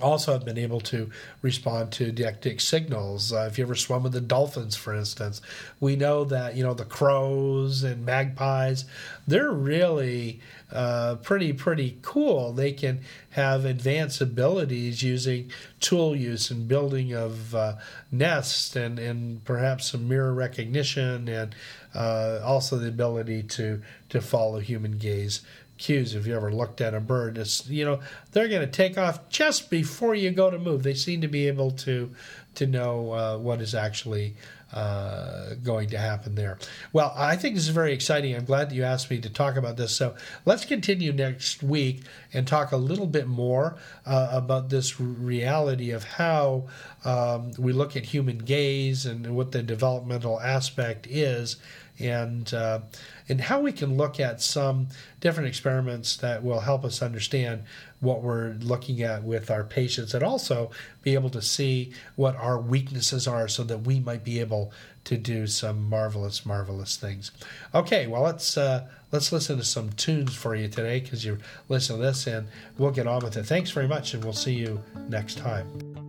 also 0.01 0.33
have 0.33 0.45
been 0.45 0.59
able 0.59 0.81
to 0.81 1.11
respond 1.43 1.93
to 1.93 2.13
deictic 2.13 2.61
signals. 2.61 3.33
Uh, 3.33 3.49
if 3.51 3.59
you 3.59 3.65
ever 3.65 3.75
swum 3.75 4.03
with 4.03 4.13
the 4.13 4.21
dolphins, 4.21 4.77
for 4.77 4.95
instance, 4.95 5.41
we 5.81 5.97
know 5.97 6.25
that 6.25 6.57
you 6.57 6.63
know 6.63 6.75
the 6.75 6.85
crows 6.85 7.83
and 7.83 8.05
magpies, 8.05 8.85
they're 9.27 9.53
really 9.53 10.41
uh, 10.73 11.17
pretty 11.17 11.53
pretty 11.53 11.99
cool. 12.03 12.53
They 12.53 12.73
can 12.73 13.01
have 13.31 13.65
advanced 13.65 14.21
abilities 14.21 15.03
using 15.03 15.51
tool 15.81 16.17
use 16.17 16.51
and 16.51 16.69
building 16.69 17.15
of 17.15 17.55
uh, 17.55 17.77
nests 18.11 18.77
and 18.77 18.99
and 18.99 19.45
perhaps 19.45 19.91
some 19.93 20.09
mirror 20.09 20.35
recognition 20.35 21.29
and 21.29 21.55
uh, 21.95 22.41
also 22.45 22.77
the 22.77 22.89
ability 22.89 23.43
to 23.43 23.83
to 24.09 24.21
follow 24.21 24.59
human 24.59 24.99
gaze 24.99 25.41
cues 25.79 26.14
if 26.14 26.27
you 26.27 26.35
ever 26.35 26.53
looked 26.53 26.81
at 26.81 26.95
a 26.95 27.01
bird 27.01 27.38
it's 27.38 27.69
you 27.69 27.85
know 27.85 28.01
they're 28.33 28.49
going 28.49 28.61
to 28.61 28.67
take 28.67 28.99
off 28.99 29.29
just 29.29 29.71
before 29.71 30.14
you 30.14 30.31
go 30.31 30.51
to 30.51 30.59
move 30.59 30.83
they 30.83 30.95
seem 30.95 31.21
to 31.21 31.29
be 31.29 31.47
able 31.49 31.71
to 31.71 32.11
to 32.55 32.67
know 32.67 33.12
uh, 33.12 33.38
what 33.38 33.61
is 33.61 33.75
actually 33.75 34.35
uh, 34.73 35.55
going 35.62 35.88
to 35.88 35.99
happen 35.99 36.35
there. 36.35 36.59
Well, 36.93 37.14
I 37.17 37.37
think 37.37 37.55
this 37.55 37.64
is 37.64 37.71
very 37.71 37.93
exciting. 37.93 38.35
I'm 38.35 38.45
glad 38.45 38.69
that 38.69 38.75
you 38.75 38.85
asked 38.85 39.11
me 39.11 39.19
to 39.21 39.31
talk 39.31 39.57
about 39.57 39.77
this. 39.77 39.95
So 39.95 40.14
let's 40.45 40.64
continue 40.64 41.12
next 41.12 41.62
week 41.62 42.03
and 42.35 42.47
talk 42.47 42.73
a 42.73 42.77
little 42.77 43.07
bit 43.07 43.27
more 43.27 43.79
uh, 44.05 44.29
about 44.31 44.69
this 44.69 45.01
reality 45.01 45.91
of 45.91 46.05
how 46.05 46.67
um, 47.05 47.53
we 47.59 47.73
look 47.73 47.97
at 47.97 48.05
human 48.05 48.38
gaze 48.38 49.07
and 49.07 49.35
what 49.35 49.53
the 49.53 49.62
developmental 49.62 50.38
aspect 50.41 51.07
is 51.07 51.57
and 51.99 52.53
uh, 52.55 52.81
and 53.29 53.41
how 53.41 53.61
we 53.61 53.73
can 53.73 53.97
look 53.97 54.21
at 54.21 54.41
some 54.41 54.89
different 55.21 55.49
experiments 55.49 56.17
that 56.19 56.43
will 56.43 56.61
help 56.61 56.85
us 56.85 57.03
understand 57.03 57.65
what 58.01 58.23
we're 58.23 58.55
looking 58.61 59.03
at 59.03 59.23
with 59.25 59.51
our 59.51 59.65
patients 59.65 60.15
and 60.15 60.23
also 60.23 60.71
be 61.03 61.15
able 61.15 61.31
to 61.31 61.43
see 61.43 61.93
what 62.17 62.37
our 62.37 62.59
weaknesses 62.59 63.27
are 63.27 63.49
so 63.49 63.65
that 63.65 63.79
we 63.79 63.99
might 64.01 64.25
be 64.25 64.41
able 64.41 64.73
to 65.05 65.17
do 65.17 65.47
some 65.47 65.89
marvelous 65.89 66.47
marvelous 66.47 66.97
things. 66.97 67.31
Okay 67.75 68.07
well 68.07 68.23
let's 68.23 68.57
uh, 68.57 68.87
let's 69.13 69.33
listen 69.33 69.57
to 69.59 69.65
some 69.65 69.91
tunes 69.93 70.35
for 70.35 70.55
you 70.55 70.69
today 70.69 71.01
because 71.01 71.25
you're 71.25 71.39
listening 71.69 72.01
to 72.01 72.07
this 72.07 72.27
and 72.27 72.47
we'll 72.77 72.91
get 72.91 73.07
on 73.07 73.23
with 73.23 73.37
it. 73.37 73.45
Thanks 73.45 73.71
very 73.71 73.89
much 73.89 74.15
and 74.15 74.23
we'll 74.23 74.33
see 74.33 74.55
you 74.55 74.83
next 75.09 75.39
time 75.39 76.08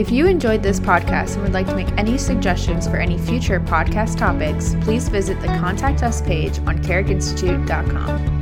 If 0.00 0.10
you 0.10 0.26
enjoyed 0.26 0.62
this 0.62 0.80
podcast 0.80 1.34
and 1.34 1.42
would 1.42 1.52
like 1.52 1.66
to 1.66 1.74
make 1.74 1.92
any 1.98 2.16
suggestions 2.16 2.88
for 2.88 2.96
any 2.96 3.18
future 3.18 3.60
podcast 3.60 4.16
topics, 4.16 4.74
please 4.80 5.10
visit 5.10 5.38
the 5.42 5.48
Contact 5.48 6.02
Us 6.02 6.22
page 6.22 6.56
on 6.60 6.78
carrickinstitute.com. 6.78 8.39